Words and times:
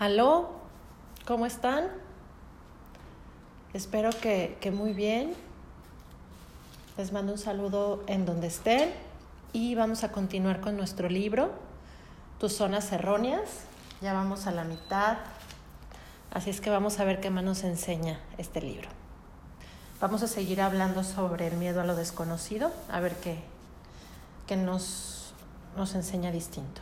Aló, 0.00 0.48
¿cómo 1.26 1.44
están? 1.44 1.88
Espero 3.74 4.08
que, 4.08 4.56
que, 4.58 4.70
muy 4.70 4.94
bien. 4.94 5.34
Les 6.96 7.12
mando 7.12 7.32
un 7.32 7.38
saludo 7.38 8.02
en 8.06 8.24
donde 8.24 8.46
estén 8.46 8.94
y 9.52 9.74
vamos 9.74 10.02
a 10.02 10.10
continuar 10.10 10.62
con 10.62 10.78
nuestro 10.78 11.10
libro, 11.10 11.50
Tus 12.38 12.54
zonas 12.54 12.90
erróneas. 12.92 13.64
Ya 14.00 14.14
vamos 14.14 14.46
a 14.46 14.52
la 14.52 14.64
mitad, 14.64 15.18
así 16.30 16.48
es 16.48 16.62
que 16.62 16.70
vamos 16.70 16.98
a 16.98 17.04
ver 17.04 17.20
qué 17.20 17.28
más 17.28 17.44
nos 17.44 17.62
enseña 17.62 18.20
este 18.38 18.62
libro. 18.62 18.88
Vamos 20.00 20.22
a 20.22 20.28
seguir 20.28 20.62
hablando 20.62 21.04
sobre 21.04 21.48
el 21.48 21.58
miedo 21.58 21.82
a 21.82 21.84
lo 21.84 21.94
desconocido, 21.94 22.72
a 22.90 23.00
ver 23.00 23.16
qué, 23.16 23.42
qué 24.46 24.56
nos, 24.56 25.34
nos 25.76 25.94
enseña 25.94 26.32
distinto. 26.32 26.80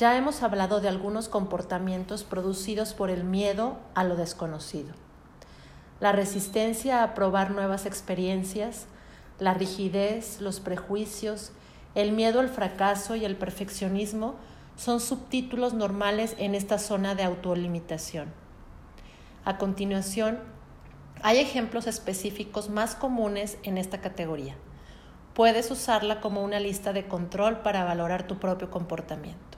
Ya 0.00 0.16
hemos 0.16 0.42
hablado 0.42 0.80
de 0.80 0.88
algunos 0.88 1.28
comportamientos 1.28 2.24
producidos 2.24 2.94
por 2.94 3.10
el 3.10 3.22
miedo 3.22 3.76
a 3.94 4.02
lo 4.02 4.16
desconocido. 4.16 4.94
La 6.00 6.12
resistencia 6.12 7.02
a 7.02 7.12
probar 7.12 7.50
nuevas 7.50 7.84
experiencias, 7.84 8.86
la 9.38 9.52
rigidez, 9.52 10.40
los 10.40 10.58
prejuicios, 10.58 11.52
el 11.94 12.12
miedo 12.12 12.40
al 12.40 12.48
fracaso 12.48 13.14
y 13.14 13.26
el 13.26 13.36
perfeccionismo 13.36 14.36
son 14.74 15.00
subtítulos 15.00 15.74
normales 15.74 16.34
en 16.38 16.54
esta 16.54 16.78
zona 16.78 17.14
de 17.14 17.24
autolimitación. 17.24 18.32
A 19.44 19.58
continuación, 19.58 20.38
hay 21.20 21.40
ejemplos 21.40 21.86
específicos 21.86 22.70
más 22.70 22.94
comunes 22.94 23.58
en 23.64 23.76
esta 23.76 24.00
categoría. 24.00 24.54
Puedes 25.34 25.70
usarla 25.70 26.22
como 26.22 26.42
una 26.42 26.58
lista 26.58 26.94
de 26.94 27.06
control 27.06 27.58
para 27.58 27.84
valorar 27.84 28.26
tu 28.26 28.38
propio 28.38 28.70
comportamiento. 28.70 29.49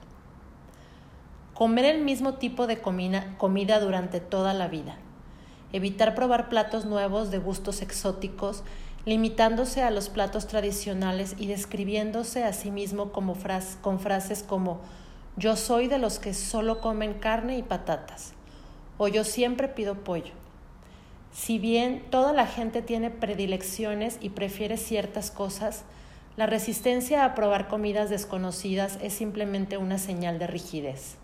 Comer 1.53 1.85
el 1.85 2.03
mismo 2.03 2.35
tipo 2.35 2.67
de 2.67 2.79
comida, 2.79 3.79
durante 3.79 4.19
toda 4.19 4.53
la 4.53 4.67
vida. 4.67 4.97
Evitar 5.71 6.15
probar 6.15 6.49
platos 6.49 6.85
nuevos 6.85 7.31
de 7.31 7.37
gustos 7.37 7.81
exóticos, 7.81 8.63
limitándose 9.05 9.83
a 9.83 9.91
los 9.91 10.09
platos 10.09 10.47
tradicionales 10.47 11.35
y 11.37 11.47
describiéndose 11.47 12.43
a 12.43 12.53
sí 12.53 12.71
mismo 12.71 13.11
con 13.11 13.99
frases 13.99 14.43
como 14.43 14.81
yo 15.35 15.55
soy 15.55 15.87
de 15.87 15.97
los 15.97 16.19
que 16.19 16.33
solo 16.33 16.79
comen 16.79 17.15
carne 17.15 17.57
y 17.57 17.63
patatas 17.63 18.33
o 18.97 19.07
yo 19.07 19.23
siempre 19.23 19.67
pido 19.67 20.03
pollo. 20.03 20.33
Si 21.31 21.57
bien 21.57 22.03
toda 22.09 22.33
la 22.33 22.45
gente 22.45 22.81
tiene 22.81 23.09
predilecciones 23.09 24.17
y 24.21 24.29
prefiere 24.29 24.77
ciertas 24.77 25.31
cosas, 25.31 25.83
la 26.37 26.45
resistencia 26.45 27.25
a 27.25 27.35
probar 27.35 27.67
comidas 27.67 28.09
desconocidas 28.09 28.99
es 29.01 29.13
simplemente 29.13 29.77
una 29.77 29.97
señal 29.97 30.39
de 30.39 30.47
rigidez. 30.47 31.17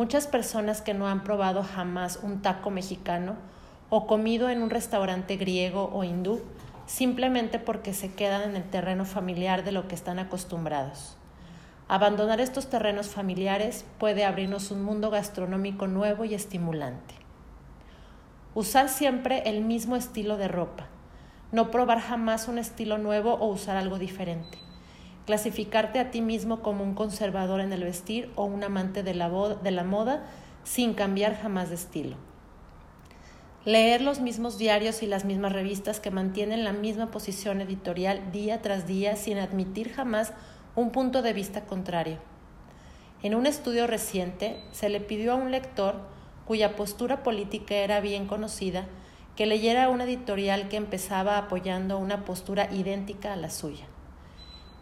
Muchas 0.00 0.26
personas 0.26 0.80
que 0.80 0.94
no 0.94 1.08
han 1.08 1.22
probado 1.24 1.62
jamás 1.62 2.20
un 2.22 2.40
taco 2.40 2.70
mexicano 2.70 3.36
o 3.90 4.06
comido 4.06 4.48
en 4.48 4.62
un 4.62 4.70
restaurante 4.70 5.36
griego 5.36 5.90
o 5.92 6.04
hindú 6.04 6.40
simplemente 6.86 7.58
porque 7.58 7.92
se 7.92 8.14
quedan 8.14 8.40
en 8.48 8.56
el 8.56 8.64
terreno 8.64 9.04
familiar 9.04 9.62
de 9.62 9.72
lo 9.72 9.88
que 9.88 9.94
están 9.94 10.18
acostumbrados. 10.18 11.18
Abandonar 11.86 12.40
estos 12.40 12.70
terrenos 12.70 13.08
familiares 13.08 13.84
puede 13.98 14.24
abrirnos 14.24 14.70
un 14.70 14.82
mundo 14.82 15.10
gastronómico 15.10 15.86
nuevo 15.86 16.24
y 16.24 16.32
estimulante. 16.32 17.14
Usar 18.54 18.88
siempre 18.88 19.42
el 19.50 19.60
mismo 19.60 19.96
estilo 19.96 20.38
de 20.38 20.48
ropa. 20.48 20.86
No 21.52 21.70
probar 21.70 22.00
jamás 22.00 22.48
un 22.48 22.56
estilo 22.56 22.96
nuevo 22.96 23.34
o 23.34 23.48
usar 23.48 23.76
algo 23.76 23.98
diferente 23.98 24.69
clasificarte 25.30 26.00
a 26.00 26.10
ti 26.10 26.22
mismo 26.22 26.60
como 26.60 26.82
un 26.82 26.94
conservador 26.94 27.60
en 27.60 27.72
el 27.72 27.84
vestir 27.84 28.32
o 28.34 28.46
un 28.46 28.64
amante 28.64 29.04
de 29.04 29.14
la, 29.14 29.30
de 29.62 29.70
la 29.70 29.84
moda 29.84 30.24
sin 30.64 30.92
cambiar 30.92 31.40
jamás 31.40 31.68
de 31.68 31.76
estilo. 31.76 32.16
Leer 33.64 34.00
los 34.00 34.18
mismos 34.18 34.58
diarios 34.58 35.04
y 35.04 35.06
las 35.06 35.24
mismas 35.24 35.52
revistas 35.52 36.00
que 36.00 36.10
mantienen 36.10 36.64
la 36.64 36.72
misma 36.72 37.12
posición 37.12 37.60
editorial 37.60 38.32
día 38.32 38.60
tras 38.60 38.88
día 38.88 39.14
sin 39.14 39.38
admitir 39.38 39.92
jamás 39.92 40.32
un 40.74 40.90
punto 40.90 41.22
de 41.22 41.32
vista 41.32 41.64
contrario. 41.64 42.18
En 43.22 43.36
un 43.36 43.46
estudio 43.46 43.86
reciente 43.86 44.60
se 44.72 44.88
le 44.88 44.98
pidió 44.98 45.34
a 45.34 45.36
un 45.36 45.52
lector 45.52 45.94
cuya 46.44 46.74
postura 46.74 47.22
política 47.22 47.76
era 47.76 48.00
bien 48.00 48.26
conocida 48.26 48.86
que 49.36 49.46
leyera 49.46 49.90
una 49.90 50.02
editorial 50.02 50.68
que 50.68 50.76
empezaba 50.76 51.38
apoyando 51.38 51.98
una 51.98 52.24
postura 52.24 52.68
idéntica 52.72 53.32
a 53.32 53.36
la 53.36 53.50
suya. 53.50 53.89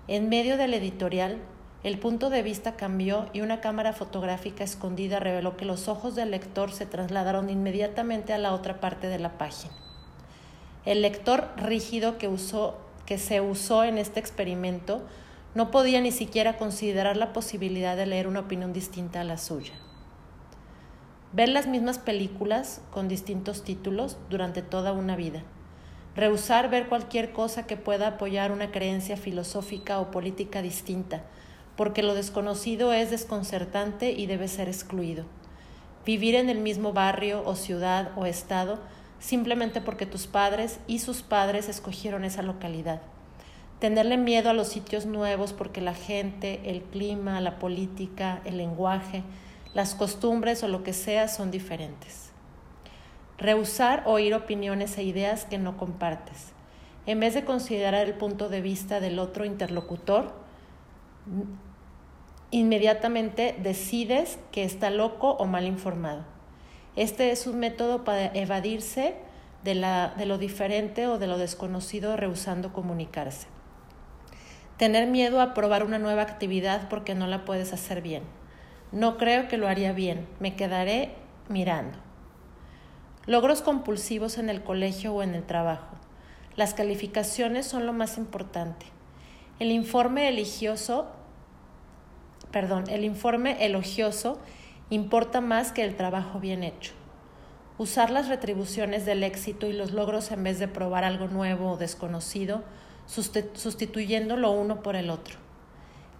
En 0.09 0.31
medio 0.31 0.57
del 0.57 0.73
editorial, 0.73 1.37
el 1.85 1.99
punto 1.99 2.31
de 2.31 2.43
vista 2.43 2.77
cambió 2.77 3.27
y 3.35 3.43
una 3.43 3.61
cámara 3.61 3.93
fotográfica 3.93 4.65
escondida 4.65 5.21
reveló 5.21 5.59
que 5.59 5.67
los 5.67 5.87
ojos 5.87 6.15
del 6.15 6.31
lector 6.31 6.73
se 6.73 6.87
trasladaron 6.87 7.51
inmediatamente 7.51 8.33
a 8.33 8.39
la 8.39 8.55
otra 8.55 8.81
parte 8.81 9.09
de 9.09 9.19
la 9.19 9.37
página. 9.37 9.75
El 10.87 11.03
lector 11.03 11.51
rígido 11.59 12.17
que, 12.17 12.27
usó, 12.27 12.79
que 13.05 13.19
se 13.19 13.43
usó 13.43 13.85
en 13.85 13.99
este 13.99 14.19
experimento 14.19 15.03
no 15.55 15.71
podía 15.71 16.01
ni 16.01 16.11
siquiera 16.11 16.57
considerar 16.57 17.19
la 17.19 17.35
posibilidad 17.35 17.95
de 17.95 18.07
leer 18.07 18.29
una 18.29 18.41
opinión 18.41 18.73
distinta 18.73 19.21
a 19.21 19.25
la 19.25 19.37
suya. 19.37 19.75
Ver 21.35 21.51
las 21.51 21.67
mismas 21.67 21.99
películas 21.99 22.81
con 22.93 23.09
distintos 23.09 23.63
títulos 23.63 24.17
durante 24.31 24.63
toda 24.63 24.93
una 24.93 25.17
vida 25.17 25.43
rehusar 26.15 26.71
ver 26.71 26.89
cualquier 26.89 27.33
cosa 27.33 27.67
que 27.67 27.77
pueda 27.77 28.09
apoyar 28.09 28.53
una 28.53 28.71
creencia 28.71 29.17
filosófica 29.17 30.01
o 30.01 30.11
política 30.11 30.63
distinta, 30.63 31.23
porque 31.77 32.03
lo 32.03 32.15
desconocido 32.15 32.93
es 32.93 33.11
desconcertante 33.11 34.13
y 34.13 34.27
debe 34.27 34.49
ser 34.49 34.69
excluido. 34.69 35.25
Vivir 36.05 36.35
en 36.35 36.49
el 36.49 36.59
mismo 36.59 36.93
barrio 36.93 37.43
o 37.45 37.55
ciudad 37.55 38.11
o 38.17 38.27
estado 38.27 38.79
simplemente 39.21 39.81
porque 39.81 40.07
tus 40.07 40.27
padres 40.27 40.81
y 40.87 41.01
sus 41.01 41.23
padres 41.23 41.69
escogieron 41.69 42.25
esa 42.25 42.43
localidad. 42.43 43.01
Tenerle 43.79 44.17
miedo 44.17 44.51
a 44.51 44.55
los 44.55 44.69
sitios 44.69 45.07
nuevos 45.07 45.53
porque 45.53 45.81
la 45.81 45.95
gente, 45.95 46.61
el 46.65 46.83
clima, 46.83 47.41
la 47.41 47.59
política, 47.59 48.41
el 48.45 48.57
lenguaje, 48.57 49.23
las 49.75 49.95
costumbres 49.95 50.63
o 50.63 50.69
lo 50.69 50.83
que 50.83 50.93
sea 50.93 51.29
son 51.29 51.51
diferentes. 51.51 52.28
Rehusar 53.39 54.03
oír 54.05 54.35
opiniones 54.35 54.99
e 54.99 55.05
ideas 55.05 55.45
que 55.45 55.59
no 55.59 55.77
compartes. 55.77 56.53
En 57.07 57.21
vez 57.21 57.35
de 57.35 57.45
considerar 57.45 58.07
el 58.07 58.15
punto 58.15 58.49
de 58.49 58.61
vista 58.61 59.01
del 59.01 59.19
otro 59.19 59.45
interlocutor, 59.45 60.33
inmediatamente 62.51 63.57
decides 63.63 64.39
que 64.53 64.65
está 64.65 64.91
loco 64.91 65.31
o 65.33 65.47
mal 65.47 65.67
informado. 65.67 66.25
Este 66.97 67.31
es 67.31 67.47
un 67.47 67.61
método 67.61 68.05
para 68.05 68.27
evadirse 68.35 69.15
de, 69.63 69.75
la, 69.75 70.15
de, 70.17 70.27
lo 70.27 70.37
diferente 70.37 71.07
o 71.07 71.19
de 71.19 71.29
lo 71.29 71.39
desconocido 71.39 72.17
rehusando 72.17 72.73
comunicarse. 72.73 73.47
Tener 74.77 75.07
miedo 75.07 75.41
a 75.41 75.55
probar 75.55 75.85
una 75.85 75.99
nueva 75.99 76.23
actividad 76.23 76.89
porque 76.89 77.15
no 77.15 77.27
la 77.27 77.45
puedes 77.45 77.73
hacer 77.73 78.03
bien. 78.03 78.23
No 78.91 79.17
creo 79.17 79.49
que 79.49 79.59
lo 79.59 79.69
haría 79.69 79.93
bien, 79.93 80.27
me 80.41 80.57
quedaré 80.57 81.15
mirando. 81.49 82.08
Logros 83.29 83.61
compulsivos 83.61 84.39
en 84.39 84.49
el 84.49 84.63
colegio 84.63 85.13
o 85.13 85.23
en 85.23 85.35
el 85.35 85.43
trabajo. 85.45 85.97
Las 86.57 86.73
calificaciones 86.73 87.67
son 87.67 87.85
lo 87.85 87.93
más 87.93 88.17
importante. 88.17 88.87
El 89.59 89.71
informe 89.71 90.31
elogioso, 90.31 91.09
perdón, 92.51 92.85
el 92.89 93.05
informe 93.05 93.67
elogioso 93.67 94.39
importa 94.89 95.43
más 95.43 95.73
que 95.73 95.85
el 95.85 95.95
trabajo 95.95 96.41
bien 96.41 96.65
hecho. 96.65 96.95
Usar 97.77 98.09
las 98.09 98.29
retribuciones 98.29 99.05
del 99.05 99.23
éxito 99.23 99.67
y 99.67 99.75
los 99.75 99.93
logros 99.93 100.33
en 100.33 100.43
vez 100.43 100.59
de 100.59 100.67
probar 100.67 101.05
algo 101.05 101.29
nuevo 101.29 101.73
o 101.73 101.77
desconocido, 101.77 102.63
sustituyendo 103.05 104.39
lo 104.39 104.53
uno 104.53 104.83
por 104.83 104.97
el 104.97 105.11
otro. 105.11 105.37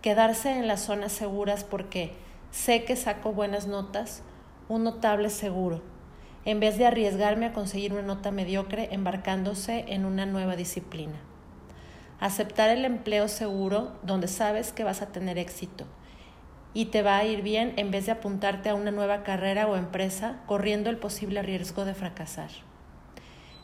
Quedarse 0.03 0.51
en 0.59 0.67
las 0.69 0.83
zonas 0.83 1.13
seguras 1.13 1.65
porque 1.65 2.13
sé 2.51 2.85
que 2.85 2.97
saco 2.97 3.33
buenas 3.33 3.67
notas, 3.67 4.23
un 4.69 4.85
notable 4.85 5.31
seguro 5.31 5.81
en 6.45 6.61
vez 6.61 6.79
de 6.79 6.87
arriesgarme 6.87 7.47
a 7.47 7.53
conseguir 7.53 7.93
una 7.93 8.03
nota 8.03 8.31
mediocre 8.31 8.89
embarcándose 8.93 9.85
en 9.89 10.05
una 10.05 10.27
nueva 10.27 10.57
disciplina. 10.57 11.21
Aceptar 12.21 12.71
el 12.71 12.85
empleo 12.85 13.29
seguro 13.29 13.93
donde 14.03 14.29
sabes 14.29 14.73
que 14.73 14.85
vas 14.85 15.03
a 15.03 15.13
tener 15.13 15.39
éxito 15.39 15.87
y 16.75 16.87
te 16.87 17.03
va 17.03 17.19
a 17.19 17.25
ir 17.25 17.43
bien 17.43 17.73
en 17.77 17.91
vez 17.91 18.07
de 18.07 18.13
apuntarte 18.13 18.69
a 18.69 18.75
una 18.75 18.91
nueva 18.91 19.23
carrera 19.23 19.67
o 19.67 19.77
empresa 19.77 20.41
corriendo 20.47 20.91
el 20.91 20.99
posible 20.99 21.43
riesgo 21.43 21.85
de 21.85 21.95
fracasar. 21.95 22.51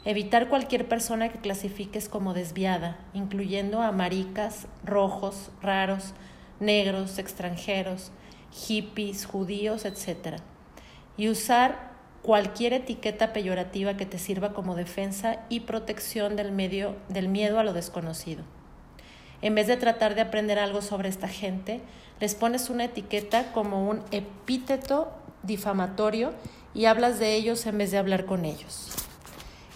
Evitar 0.05 0.49
cualquier 0.49 0.87
persona 0.87 1.31
que 1.31 1.39
clasifiques 1.39 2.09
como 2.09 2.35
desviada, 2.35 2.99
incluyendo 3.15 3.81
a 3.81 3.91
maricas, 3.93 4.67
rojos, 4.85 5.51
raros, 5.63 6.13
negros, 6.61 7.19
extranjeros, 7.19 8.13
hippies, 8.51 9.25
judíos, 9.25 9.85
etc. 9.85 10.37
Y 11.17 11.29
usar 11.29 11.94
cualquier 12.25 12.73
etiqueta 12.73 13.35
peyorativa 13.35 13.99
que 13.99 14.07
te 14.07 14.19
sirva 14.19 14.55
como 14.55 14.75
defensa 14.75 15.41
y 15.51 15.61
protección 15.61 16.37
del, 16.37 16.53
medio, 16.53 16.97
del 17.11 17.29
miedo 17.29 17.59
a 17.61 17.65
lo 17.65 17.75
desconocido. 17.75 18.45
en 19.43 19.55
vez 19.55 19.67
de 19.67 19.77
tratar 19.77 20.15
de 20.15 20.23
aprender 20.23 20.59
algo 20.59 20.81
sobre 20.81 21.11
esta 21.11 21.29
gente, 21.29 21.83
les 22.21 22.35
pones 22.35 22.71
una 22.71 22.85
etiqueta 22.85 23.53
como 23.53 23.91
un 23.91 24.03
epíteto 24.11 25.13
difamatorio 25.43 26.33
y 26.73 26.87
hablas 26.87 27.19
de 27.19 27.35
ellos 27.35 27.67
en 27.67 27.77
vez 27.77 27.91
de 27.91 27.99
hablar 27.99 28.25
con 28.25 28.47
ellos. 28.47 28.89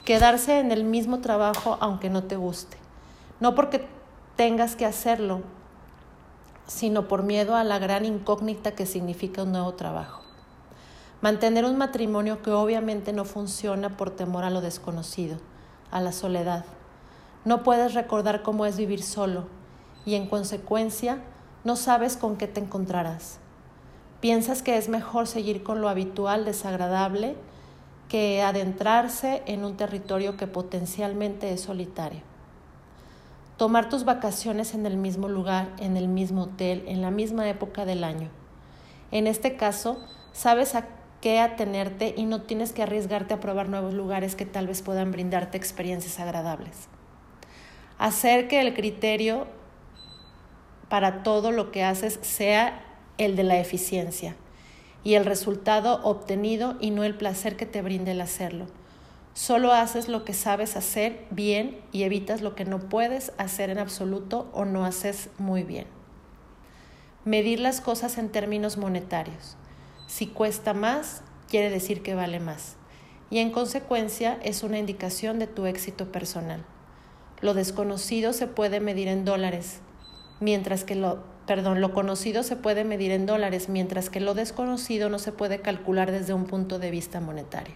Quedarse 0.07 0.59
en 0.59 0.73
el 0.73 0.85
mismo 0.85 1.21
trabajo 1.21 1.77
aunque 1.81 2.09
no 2.09 2.25
te 2.25 2.37
guste. 2.37 2.79
No 3.41 3.55
porque 3.55 3.85
tengas 4.37 4.75
que 4.75 4.87
hacerlo, 4.87 5.43
sino 6.67 7.09
por 7.09 7.25
miedo 7.25 7.57
a 7.57 7.65
la 7.65 7.79
gran 7.79 8.07
incógnita 8.07 8.73
que 8.73 8.87
significa 8.87 9.43
un 9.43 9.53
nuevo 9.53 9.75
trabajo. 9.75 10.28
Mantener 11.21 11.65
un 11.65 11.77
matrimonio 11.77 12.43
que 12.43 12.53
obviamente 12.53 13.13
no 13.13 13.25
funciona 13.25 13.97
por 13.97 14.11
temor 14.11 14.45
a 14.45 14.51
lo 14.51 14.61
desconocido, 14.61 15.39
a 15.91 16.01
la 16.01 16.13
soledad. 16.13 16.65
No 17.45 17.65
puedes 17.65 17.95
recordar 17.95 18.43
cómo 18.43 18.67
es 18.67 18.77
vivir 18.77 19.03
solo 19.03 19.47
y 20.07 20.15
en 20.15 20.29
consecuencia 20.29 21.19
no 21.65 21.75
sabes 21.75 22.17
con 22.17 22.37
qué 22.37 22.47
te 22.47 22.61
encontrarás. 22.61 23.41
Piensas 24.21 24.63
que 24.63 24.77
es 24.77 24.89
mejor 24.89 25.27
seguir 25.27 25.65
con 25.65 25.81
lo 25.81 25.89
habitual 25.89 26.45
desagradable 26.45 27.37
que 28.09 28.41
adentrarse 28.43 29.43
en 29.47 29.65
un 29.65 29.77
territorio 29.77 30.37
que 30.37 30.47
potencialmente 30.47 31.53
es 31.53 31.63
solitario. 31.63 32.21
Tomar 33.57 33.89
tus 33.89 34.05
vacaciones 34.05 34.73
en 34.75 34.87
el 34.87 34.97
mismo 34.97 35.29
lugar, 35.29 35.69
en 35.79 35.97
el 35.97 36.07
mismo 36.07 36.45
hotel, 36.45 36.85
en 36.87 37.03
la 37.03 37.11
misma 37.11 37.49
época 37.49 37.85
del 37.85 38.05
año. 38.05 38.31
En 39.11 39.27
este 39.27 39.57
caso, 39.57 39.99
sabes 40.33 40.77
a 40.77 40.87
qué 41.21 41.41
atenerte 41.41 42.15
y 42.17 42.25
no 42.25 42.43
tienes 42.43 42.73
que 42.73 42.83
arriesgarte 42.83 43.35
a 43.35 43.41
probar 43.41 43.69
nuevos 43.69 43.95
lugares 43.95 44.35
que 44.35 44.47
tal 44.47 44.67
vez 44.67 44.83
puedan 44.83 45.11
brindarte 45.11 45.57
experiencias 45.57 46.19
agradables. 46.21 46.89
Hacer 47.99 48.49
que 48.49 48.61
el 48.61 48.75
criterio 48.75 49.47
para 50.89 51.23
todo 51.23 51.51
lo 51.51 51.71
que 51.71 51.85
haces 51.85 52.19
sea 52.23 52.85
el 53.19 53.37
de 53.37 53.45
la 53.45 53.59
eficiencia 53.59 54.37
y 55.05 55.15
el 55.15 55.25
resultado 55.25 56.01
obtenido 56.05 56.77
y 56.81 56.91
no 56.91 57.05
el 57.05 57.15
placer 57.15 57.57
que 57.57 57.67
te 57.67 57.83
brinde 57.83 58.13
el 58.13 58.21
hacerlo. 58.21 58.67
Solo 59.35 59.73
haces 59.73 60.09
lo 60.09 60.25
que 60.25 60.35
sabes 60.35 60.77
hacer 60.77 61.25
bien 61.31 61.81
y 61.93 62.03
evitas 62.03 62.41
lo 62.41 62.55
que 62.55 62.65
no 62.65 62.81
puedes 62.81 63.33
hacer 63.39 63.71
en 63.71 63.79
absoluto 63.79 64.49
o 64.53 64.65
no 64.65 64.85
haces 64.85 65.31
muy 65.39 65.63
bien. 65.63 65.87
Medir 67.25 67.61
las 67.61 67.81
cosas 67.81 68.19
en 68.19 68.31
términos 68.31 68.79
monetarios. 68.79 69.57
Si 70.09 70.27
cuesta 70.27 70.73
más, 70.73 71.23
quiere 71.51 71.69
decir 71.69 72.03
que 72.03 72.15
vale 72.15 72.41
más. 72.41 72.77
Y 73.29 73.41
en 73.41 73.51
consecuencia 73.51 74.39
es 74.43 74.63
una 74.63 74.79
indicación 74.79 75.39
de 75.39 75.47
tu 75.47 75.67
éxito 75.67 76.11
personal. 76.11 76.65
Lo 77.43 77.53
desconocido 77.53 78.33
se 78.33 78.47
puede 78.47 78.81
medir 78.81 79.07
en 79.09 79.27
dólares, 79.27 79.81
mientras 80.41 80.85
que 80.85 80.95
lo, 80.95 81.25
perdón, 81.47 81.83
lo 81.83 81.93
conocido 81.93 82.43
se 82.43 82.57
puede 82.57 82.85
medir 82.85 83.13
en 83.13 83.27
dólares, 83.27 83.69
mientras 83.69 84.09
que 84.09 84.21
lo 84.21 84.33
desconocido 84.33 85.11
no 85.11 85.19
se 85.19 85.31
puede 85.31 85.61
calcular 85.61 86.11
desde 86.11 86.33
un 86.33 86.47
punto 86.47 86.79
de 86.79 86.91
vista 86.91 87.21
monetario. 87.21 87.75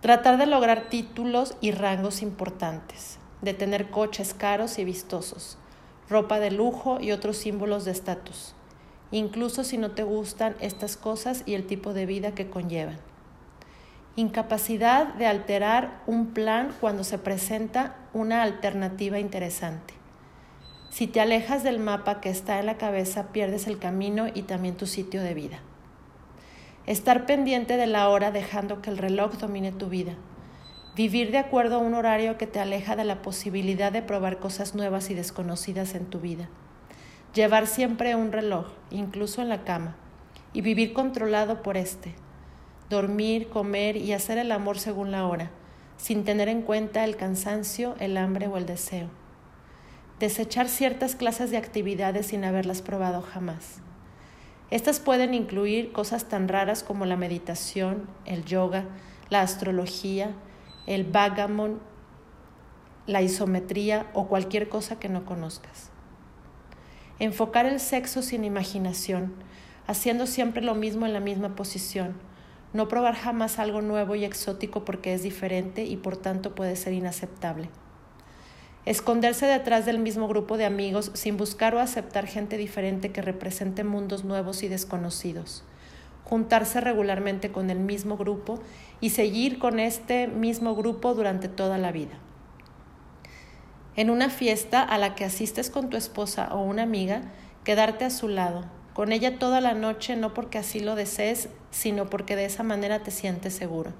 Tratar 0.00 0.38
de 0.38 0.46
lograr 0.46 0.88
títulos 0.88 1.56
y 1.60 1.70
rangos 1.70 2.20
importantes, 2.20 3.20
de 3.42 3.54
tener 3.54 3.90
coches 3.90 4.34
caros 4.34 4.80
y 4.80 4.84
vistosos, 4.84 5.56
ropa 6.10 6.40
de 6.40 6.50
lujo 6.50 6.98
y 7.00 7.12
otros 7.12 7.36
símbolos 7.36 7.84
de 7.84 7.92
estatus, 7.92 8.56
incluso 9.14 9.62
si 9.62 9.78
no 9.78 9.92
te 9.92 10.02
gustan 10.02 10.56
estas 10.60 10.96
cosas 10.96 11.44
y 11.46 11.54
el 11.54 11.66
tipo 11.66 11.94
de 11.94 12.04
vida 12.04 12.34
que 12.34 12.50
conllevan. 12.50 12.98
Incapacidad 14.16 15.14
de 15.14 15.26
alterar 15.26 16.02
un 16.06 16.34
plan 16.34 16.74
cuando 16.80 17.04
se 17.04 17.18
presenta 17.18 17.94
una 18.12 18.42
alternativa 18.42 19.20
interesante. 19.20 19.94
Si 20.90 21.06
te 21.06 21.20
alejas 21.20 21.62
del 21.62 21.78
mapa 21.78 22.20
que 22.20 22.28
está 22.28 22.58
en 22.58 22.66
la 22.66 22.76
cabeza, 22.76 23.32
pierdes 23.32 23.68
el 23.68 23.78
camino 23.78 24.26
y 24.34 24.42
también 24.42 24.76
tu 24.76 24.86
sitio 24.86 25.22
de 25.22 25.34
vida. 25.34 25.60
Estar 26.86 27.24
pendiente 27.24 27.76
de 27.76 27.86
la 27.86 28.08
hora 28.08 28.32
dejando 28.32 28.82
que 28.82 28.90
el 28.90 28.98
reloj 28.98 29.34
domine 29.34 29.70
tu 29.70 29.88
vida. 29.88 30.14
Vivir 30.96 31.30
de 31.30 31.38
acuerdo 31.38 31.76
a 31.76 31.78
un 31.78 31.94
horario 31.94 32.36
que 32.36 32.48
te 32.48 32.58
aleja 32.58 32.96
de 32.96 33.04
la 33.04 33.22
posibilidad 33.22 33.92
de 33.92 34.02
probar 34.02 34.40
cosas 34.40 34.74
nuevas 34.74 35.08
y 35.10 35.14
desconocidas 35.14 35.94
en 35.94 36.06
tu 36.06 36.18
vida. 36.18 36.48
Llevar 37.34 37.66
siempre 37.66 38.14
un 38.14 38.32
reloj, 38.32 38.66
incluso 38.90 39.42
en 39.42 39.48
la 39.48 39.64
cama, 39.64 39.96
y 40.52 40.60
vivir 40.60 40.92
controlado 40.92 41.62
por 41.62 41.76
este. 41.76 42.14
Dormir, 42.88 43.48
comer 43.48 43.96
y 43.96 44.12
hacer 44.12 44.38
el 44.38 44.52
amor 44.52 44.78
según 44.78 45.10
la 45.10 45.26
hora, 45.26 45.50
sin 45.96 46.24
tener 46.24 46.48
en 46.48 46.62
cuenta 46.62 47.04
el 47.04 47.16
cansancio, 47.16 47.96
el 47.98 48.16
hambre 48.16 48.46
o 48.46 48.56
el 48.56 48.66
deseo. 48.66 49.08
Desechar 50.20 50.68
ciertas 50.68 51.16
clases 51.16 51.50
de 51.50 51.56
actividades 51.56 52.26
sin 52.26 52.44
haberlas 52.44 52.82
probado 52.82 53.20
jamás 53.20 53.80
estas 54.74 54.98
pueden 54.98 55.34
incluir 55.34 55.92
cosas 55.92 56.24
tan 56.28 56.48
raras 56.48 56.82
como 56.82 57.06
la 57.06 57.16
meditación, 57.16 58.08
el 58.24 58.44
yoga, 58.44 58.86
la 59.30 59.40
astrología, 59.40 60.34
el 60.88 61.04
vagamon, 61.04 61.78
la 63.06 63.22
isometría 63.22 64.10
o 64.14 64.26
cualquier 64.26 64.68
cosa 64.68 64.98
que 64.98 65.08
no 65.08 65.24
conozcas. 65.26 65.92
Enfocar 67.20 67.64
el 67.64 67.78
sexo 67.78 68.22
sin 68.22 68.42
imaginación, 68.42 69.34
haciendo 69.86 70.26
siempre 70.26 70.62
lo 70.62 70.74
mismo 70.74 71.06
en 71.06 71.12
la 71.12 71.20
misma 71.20 71.54
posición. 71.54 72.14
No 72.72 72.88
probar 72.88 73.14
jamás 73.14 73.60
algo 73.60 73.82
nuevo 73.82 74.16
y 74.16 74.24
exótico 74.24 74.84
porque 74.84 75.14
es 75.14 75.22
diferente 75.22 75.84
y 75.84 75.96
por 75.96 76.16
tanto 76.16 76.56
puede 76.56 76.74
ser 76.74 76.92
inaceptable. 76.92 77.68
Esconderse 78.84 79.46
detrás 79.46 79.86
del 79.86 80.00
mismo 80.00 80.26
grupo 80.26 80.56
de 80.56 80.64
amigos 80.64 81.12
sin 81.14 81.36
buscar 81.36 81.76
o 81.76 81.80
aceptar 81.80 82.26
gente 82.26 82.56
diferente 82.56 83.12
que 83.12 83.22
represente 83.22 83.84
mundos 83.84 84.24
nuevos 84.24 84.64
y 84.64 84.68
desconocidos. 84.68 85.62
Juntarse 86.24 86.80
regularmente 86.80 87.52
con 87.52 87.70
el 87.70 87.78
mismo 87.78 88.16
grupo 88.16 88.58
y 89.00 89.10
seguir 89.10 89.60
con 89.60 89.78
este 89.78 90.26
mismo 90.26 90.74
grupo 90.74 91.14
durante 91.14 91.48
toda 91.48 91.78
la 91.78 91.92
vida. 91.92 92.18
En 93.96 94.10
una 94.10 94.28
fiesta 94.28 94.82
a 94.82 94.98
la 94.98 95.14
que 95.14 95.24
asistes 95.24 95.70
con 95.70 95.88
tu 95.88 95.96
esposa 95.96 96.48
o 96.52 96.62
una 96.62 96.82
amiga, 96.82 97.22
quedarte 97.62 98.04
a 98.04 98.10
su 98.10 98.26
lado, 98.26 98.64
con 98.92 99.12
ella 99.12 99.38
toda 99.38 99.60
la 99.60 99.74
noche 99.74 100.16
no 100.16 100.34
porque 100.34 100.58
así 100.58 100.80
lo 100.80 100.96
desees, 100.96 101.48
sino 101.70 102.10
porque 102.10 102.34
de 102.34 102.44
esa 102.44 102.64
manera 102.64 103.04
te 103.04 103.12
sientes 103.12 103.54
seguro. 103.54 103.92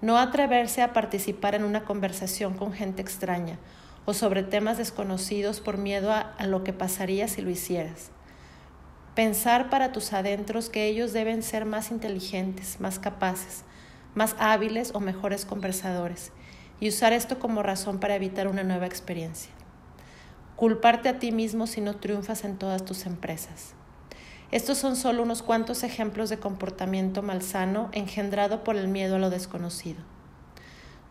No 0.00 0.18
atreverse 0.18 0.82
a 0.82 0.92
participar 0.92 1.54
en 1.54 1.62
una 1.62 1.84
conversación 1.84 2.54
con 2.54 2.72
gente 2.72 3.02
extraña 3.02 3.60
o 4.04 4.14
sobre 4.14 4.42
temas 4.42 4.78
desconocidos 4.78 5.60
por 5.60 5.78
miedo 5.78 6.10
a, 6.10 6.34
lo 6.46 6.64
que 6.64 6.72
pasaría 6.72 7.28
si 7.28 7.40
lo 7.40 7.50
hicieras. 7.50 8.10
Pensar 9.14 9.70
para 9.70 9.92
tus 9.92 10.12
adentros 10.12 10.70
que 10.70 10.88
ellos 10.88 11.12
deben 11.12 11.44
ser 11.44 11.66
más 11.66 11.92
inteligentes, 11.92 12.80
más 12.80 12.98
capaces, 12.98 13.62
más 14.16 14.34
hábiles 14.40 14.90
o 14.92 14.98
mejores 14.98 15.44
conversadores 15.44 16.32
y 16.82 16.88
usar 16.88 17.12
esto 17.12 17.38
como 17.38 17.62
razón 17.62 18.00
para 18.00 18.16
evitar 18.16 18.48
una 18.48 18.64
nueva 18.64 18.86
experiencia. 18.86 19.52
Culparte 20.56 21.08
a 21.08 21.20
ti 21.20 21.30
mismo 21.30 21.68
si 21.68 21.80
no 21.80 21.94
triunfas 21.94 22.42
en 22.42 22.56
todas 22.56 22.84
tus 22.84 23.06
empresas. 23.06 23.74
Estos 24.50 24.78
son 24.78 24.96
solo 24.96 25.22
unos 25.22 25.44
cuantos 25.44 25.84
ejemplos 25.84 26.28
de 26.28 26.40
comportamiento 26.40 27.22
malsano 27.22 27.88
engendrado 27.92 28.64
por 28.64 28.74
el 28.74 28.88
miedo 28.88 29.14
a 29.14 29.20
lo 29.20 29.30
desconocido. 29.30 30.00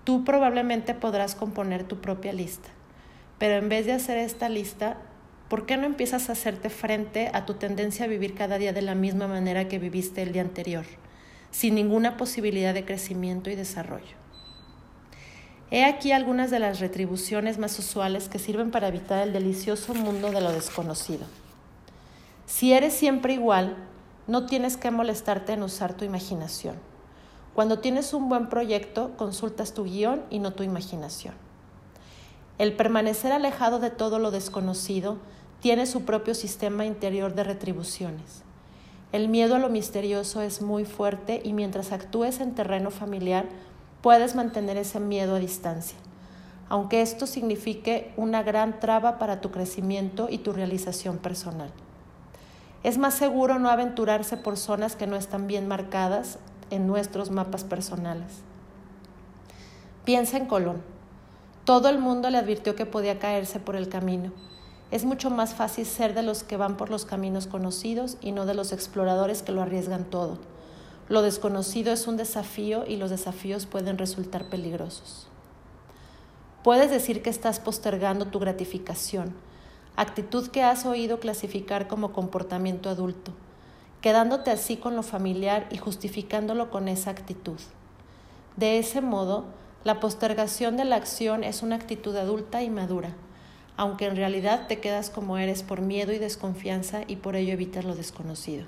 Tú 0.04 0.26
probablemente 0.26 0.94
podrás 0.94 1.36
componer 1.36 1.86
tu 1.86 2.02
propia 2.02 2.34
lista, 2.34 2.68
pero 3.40 3.56
en 3.56 3.70
vez 3.70 3.86
de 3.86 3.94
hacer 3.94 4.18
esta 4.18 4.50
lista, 4.50 4.98
¿por 5.48 5.66
qué 5.66 5.78
no 5.78 5.86
empiezas 5.86 6.28
a 6.28 6.34
hacerte 6.34 6.70
frente 6.70 7.32
a 7.34 7.46
tu 7.46 7.54
tendencia 7.54 8.04
a 8.04 8.10
vivir 8.10 8.36
cada 8.36 8.58
día 8.58 8.74
de 8.74 8.82
la 8.82 8.94
misma 8.94 9.30
manera 9.30 9.70
que 9.70 9.80
viviste 9.80 10.22
el 10.22 10.34
día 10.34 10.42
anterior, 10.42 10.84
sin 11.50 11.76
ninguna 11.76 12.18
posibilidad 12.18 12.74
de 12.74 12.84
crecimiento 12.84 13.50
y 13.50 13.56
desarrollo? 13.56 14.21
He 15.74 15.86
aquí 15.86 16.12
algunas 16.12 16.52
de 16.52 16.60
las 16.60 16.82
retribuciones 16.82 17.58
más 17.58 17.80
usuales 17.80 18.28
que 18.28 18.40
sirven 18.40 18.72
para 18.72 18.90
evitar 18.90 19.26
el 19.26 19.32
delicioso 19.32 19.94
mundo 19.94 20.30
de 20.30 20.42
lo 20.42 20.52
desconocido. 20.52 21.26
Si 22.46 22.74
eres 22.74 22.94
siempre 22.94 23.34
igual, 23.34 23.78
no 24.28 24.46
tienes 24.46 24.76
que 24.76 24.92
molestarte 24.92 25.54
en 25.54 25.64
usar 25.64 25.94
tu 25.94 26.04
imaginación. 26.04 26.76
Cuando 27.54 27.80
tienes 27.80 28.14
un 28.14 28.28
buen 28.28 28.50
proyecto, 28.50 29.16
consultas 29.16 29.74
tu 29.74 29.86
guion 29.86 30.24
y 30.30 30.40
no 30.40 30.52
tu 30.52 30.64
imaginación. 30.64 31.36
El 32.58 32.76
permanecer 32.76 33.32
alejado 33.32 33.80
de 33.80 33.92
todo 33.92 34.20
lo 34.20 34.30
desconocido 34.30 35.20
tiene 35.62 35.86
su 35.86 36.04
propio 36.04 36.36
sistema 36.36 36.86
interior 36.86 37.34
de 37.34 37.46
retribuciones. 37.46 38.44
El 39.14 39.30
miedo 39.30 39.56
a 39.56 39.60
lo 39.60 39.70
misterioso 39.70 40.42
es 40.42 40.62
muy 40.62 40.84
fuerte 40.84 41.42
y 41.46 41.54
mientras 41.54 41.94
actúes 41.94 42.42
en 42.42 42.56
terreno 42.56 42.92
familiar 42.92 43.46
puedes 44.02 44.36
mantener 44.36 44.78
ese 44.78 45.00
miedo 45.00 45.36
a 45.36 45.40
distancia, 45.40 45.98
aunque 46.70 47.02
esto 47.02 47.28
signifique 47.28 48.14
una 48.18 48.44
gran 48.44 48.80
traba 48.80 49.20
para 49.20 49.42
tu 49.42 49.52
crecimiento 49.52 50.28
y 50.30 50.40
tu 50.40 50.54
realización 50.54 51.18
personal. 51.18 51.72
Es 52.84 52.98
más 52.98 53.14
seguro 53.14 53.60
no 53.60 53.70
aventurarse 53.70 54.38
por 54.38 54.58
zonas 54.58 54.96
que 54.96 55.06
no 55.06 55.16
están 55.16 55.46
bien 55.46 55.68
marcadas 55.68 56.40
en 56.72 56.88
nuestros 56.88 57.30
mapas 57.30 57.64
personales. 57.64 58.42
Piensa 60.04 60.38
en 60.38 60.48
Colón. 60.48 60.82
Todo 61.64 61.90
el 61.90 62.00
mundo 62.00 62.32
le 62.32 62.40
advirtió 62.40 62.74
que 62.74 62.88
podía 62.88 63.20
caerse 63.20 63.60
por 63.60 63.76
el 63.76 63.88
camino. 63.88 64.32
Es 64.90 65.06
mucho 65.06 65.30
más 65.30 65.54
fácil 65.54 65.86
ser 65.86 66.16
de 66.16 66.24
los 66.24 66.44
que 66.44 66.58
van 66.58 66.76
por 66.76 66.90
los 66.90 67.06
caminos 67.06 67.46
conocidos 67.46 68.18
y 68.20 68.32
no 68.32 68.48
de 68.48 68.56
los 68.56 68.74
exploradores 68.74 69.44
que 69.44 69.52
lo 69.52 69.62
arriesgan 69.62 70.06
todo. 70.06 70.40
Lo 71.12 71.22
desconocido 71.22 71.92
es 71.92 72.08
un 72.08 72.16
desafío 72.16 72.86
y 72.88 72.96
los 72.96 73.10
desafíos 73.10 73.66
pueden 73.66 73.98
resultar 73.98 74.46
peligrosos. 74.46 75.28
Puedes 76.64 76.90
decir 76.90 77.22
que 77.22 77.30
estás 77.30 77.60
postergando 77.60 78.28
tu 78.28 78.40
gratificación, 78.40 79.36
actitud 79.98 80.48
que 80.48 80.64
has 80.64 80.86
oído 80.86 81.20
clasificar 81.20 81.90
como 81.90 82.14
comportamiento 82.14 82.90
adulto, 82.90 83.34
quedándote 84.00 84.52
así 84.52 84.78
con 84.78 84.96
lo 84.96 85.04
familiar 85.04 85.68
y 85.70 85.80
justificándolo 85.80 86.70
con 86.70 86.88
esa 86.88 87.12
actitud. 87.12 87.60
De 88.56 88.80
ese 88.80 89.02
modo, 89.02 89.48
la 89.84 90.00
postergación 90.00 90.78
de 90.78 90.86
la 90.86 90.96
acción 90.96 91.44
es 91.44 91.62
una 91.62 91.76
actitud 91.76 92.16
adulta 92.16 92.64
y 92.64 92.70
madura, 92.70 93.18
aunque 93.76 94.06
en 94.06 94.16
realidad 94.16 94.68
te 94.68 94.80
quedas 94.80 95.10
como 95.10 95.38
eres 95.38 95.62
por 95.62 95.82
miedo 95.82 96.14
y 96.14 96.20
desconfianza 96.20 97.02
y 97.06 97.18
por 97.18 97.36
ello 97.36 97.52
evitas 97.52 97.84
lo 97.84 97.96
desconocido. 97.96 98.66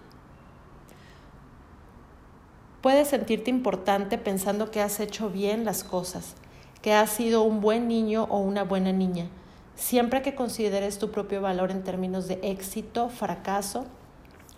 Puedes 2.84 3.08
sentirte 3.08 3.50
importante 3.50 4.18
pensando 4.18 4.70
que 4.70 4.82
has 4.82 5.00
hecho 5.00 5.30
bien 5.30 5.64
las 5.64 5.86
cosas, 5.86 6.34
que 6.82 6.94
has 6.94 7.12
sido 7.12 7.44
un 7.44 7.62
buen 7.62 7.88
niño 7.88 8.26
o 8.30 8.40
una 8.40 8.66
buena 8.66 8.92
niña, 8.92 9.30
siempre 9.78 10.22
que 10.22 10.36
consideres 10.36 11.00
tu 11.00 11.10
propio 11.10 11.42
valor 11.42 11.72
en 11.72 11.86
términos 11.86 12.28
de 12.28 12.42
éxito, 12.44 13.08
fracaso, 13.08 13.86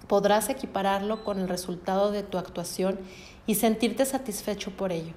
podrás 0.08 0.50
equipararlo 0.50 1.24
con 1.24 1.38
el 1.38 1.48
resultado 1.48 2.12
de 2.12 2.24
tu 2.24 2.40
actuación 2.40 3.00
y 3.46 3.54
sentirte 3.54 4.08
satisfecho 4.08 4.72
por 4.72 4.92
ello. 4.92 5.14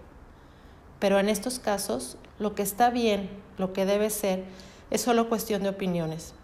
Pero 0.98 1.18
en 1.18 1.30
estos 1.30 1.58
casos, 1.58 2.18
lo 2.38 2.54
que 2.54 2.62
está 2.62 2.90
bien, 2.90 3.30
lo 3.56 3.72
que 3.72 3.86
debe 3.86 4.10
ser, 4.10 4.44
es 4.90 5.00
solo 5.00 5.30
cuestión 5.30 5.62
de 5.62 5.70
opiniones, 5.70 6.34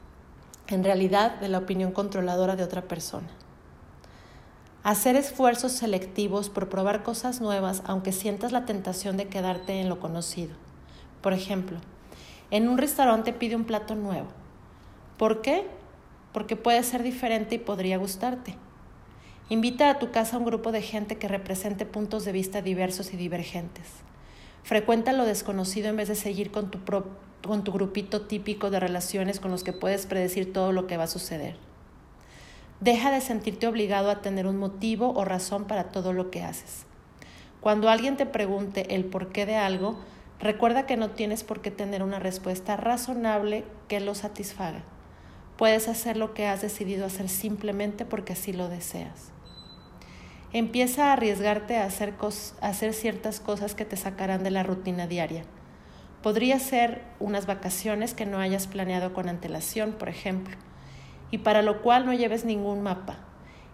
en 0.69 0.83
realidad 0.83 1.41
de 1.41 1.49
la 1.49 1.59
opinión 1.59 1.93
controladora 1.93 2.57
de 2.57 2.65
otra 2.65 2.89
persona. 2.89 3.29
Hacer 4.85 5.17
esfuerzos 5.17 5.73
selectivos 5.73 6.51
por 6.51 6.69
probar 6.69 7.03
cosas 7.03 7.41
nuevas 7.41 7.83
aunque 7.87 8.13
sientas 8.13 8.53
la 8.53 8.67
tentación 8.67 9.17
de 9.17 9.29
quedarte 9.29 9.81
en 9.81 9.89
lo 9.89 9.99
conocido. 9.99 10.55
Por 11.23 11.33
ejemplo, 11.33 11.79
en 12.51 12.69
un 12.69 12.77
restaurante 12.77 13.33
pide 13.33 13.57
un 13.57 13.65
plato 13.65 13.95
nuevo. 13.95 14.27
¿Por 15.17 15.41
qué? 15.41 15.67
Porque 16.35 16.55
puede 16.55 16.83
ser 16.83 17.03
diferente 17.03 17.55
y 17.55 17.59
podría 17.59 17.97
gustarte. 17.97 18.57
Invita 19.49 19.89
a 19.89 19.99
tu 19.99 20.11
casa 20.11 20.37
a 20.37 20.41
un 20.41 20.45
grupo 20.45 20.71
de 20.71 20.83
gente 20.83 21.17
que 21.17 21.29
represente 21.29 21.87
puntos 21.87 22.27
de 22.27 22.33
vista 22.33 22.61
diversos 22.61 23.15
y 23.15 23.17
divergentes. 23.17 23.87
Frecuenta 24.65 25.15
lo 25.15 25.25
desconocido 25.25 25.89
en 25.89 25.97
vez 25.97 26.09
de 26.09 26.15
seguir 26.15 26.51
con 26.51 26.71
tu, 26.71 26.81
con 27.43 27.65
tu 27.65 27.73
grupito 27.73 28.27
típico 28.27 28.69
de 28.69 28.81
relaciones 28.81 29.41
con 29.41 29.51
los 29.51 29.65
que 29.65 29.73
puedes 29.73 30.05
predecir 30.05 30.53
todo 30.53 30.73
lo 30.73 30.87
que 30.87 30.99
va 30.99 31.05
a 31.05 31.07
suceder. 31.07 31.57
Deja 32.85 33.11
de 33.11 33.23
sentirte 33.23 33.67
obligado 33.67 34.11
a 34.11 34.21
tener 34.21 34.47
un 34.47 34.59
motivo 34.59 35.15
o 35.15 35.25
razón 35.25 35.65
para 35.65 35.85
todo 35.85 36.13
lo 36.13 36.31
que 36.31 36.43
haces. 36.43 36.85
Cuando 37.63 37.89
alguien 37.89 38.19
te 38.19 38.27
pregunte 38.27 38.95
el 38.95 39.07
porqué 39.07 39.47
de 39.47 39.57
algo, 39.57 39.99
recuerda 40.39 40.85
que 40.85 40.99
no 40.99 41.09
tienes 41.09 41.45
por 41.45 41.63
qué 41.63 41.71
tener 41.71 42.03
una 42.03 42.19
respuesta 42.19 42.77
razonable 42.77 43.65
que 43.89 44.01
lo 44.01 44.15
satisfaga. 44.15 44.83
Puedes 45.57 45.89
hacer 45.89 46.19
lo 46.19 46.35
que 46.35 46.47
has 46.47 46.61
decidido 46.61 47.07
hacer 47.07 47.31
simplemente 47.31 48.05
porque 48.05 48.35
así 48.35 48.53
lo 48.53 48.69
deseas. 48.69 49.33
Empieza 50.53 51.07
a 51.07 51.13
arriesgarte 51.15 51.79
a 51.79 51.87
hacer, 51.87 52.93
ciertas 52.93 53.41
cosas 53.41 53.75
que 53.75 53.87
te 53.87 53.97
sacarán 53.97 54.43
de 54.43 54.51
la 54.51 54.63
rutina 54.63 55.07
diaria. 55.07 55.45
Podría 56.23 56.59
ser 56.59 57.01
unas 57.19 57.47
vacaciones 57.47 58.13
que 58.13 58.27
no 58.27 58.41
hayas 58.41 58.67
planeado 58.67 59.15
con 59.15 59.31
antelación, 59.31 59.93
por 59.93 60.11
ejemplo 60.11 60.59
y 61.35 61.39
para 61.39 61.63
lo 61.63 61.83
cual 61.83 62.07
no 62.07 62.13
lleves 62.13 62.45
ningún 62.45 62.85
mapa 62.85 63.17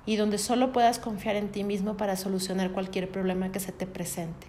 y 0.06 0.16
donde 0.16 0.38
solo 0.38 0.72
puedas 0.72 0.98
confiar 0.98 1.36
en 1.36 1.52
ti 1.52 1.62
mismo 1.62 1.98
para 1.98 2.16
solucionar 2.16 2.70
cualquier 2.70 3.10
problema 3.10 3.52
que 3.52 3.60
se 3.60 3.70
te 3.70 3.86
presente. 3.86 4.46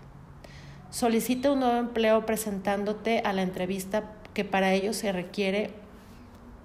Solicita 0.91 1.51
un 1.51 1.60
nuevo 1.60 1.75
empleo 1.75 2.25
presentándote 2.25 3.20
a 3.25 3.34
la 3.34 3.41
entrevista 3.41 4.13
que 4.34 4.46
para 4.46 4.72
ello 4.72 4.94
se 4.94 5.12
requiere 5.12 5.74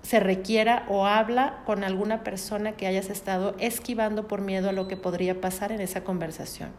se 0.03 0.21
requiera 0.21 0.87
o 0.88 1.05
habla 1.05 1.65
con 1.67 1.83
alguna 1.83 2.23
persona 2.23 2.76
que 2.76 2.87
hayas 2.87 3.11
estado 3.11 3.57
esquivando 3.59 4.29
por 4.29 4.41
miedo 4.41 4.69
a 4.69 4.73
lo 4.73 4.87
que 4.87 4.97
podría 4.97 5.41
pasar 5.41 5.73
en 5.73 5.81
esa 5.81 6.05
conversación. 6.05 6.71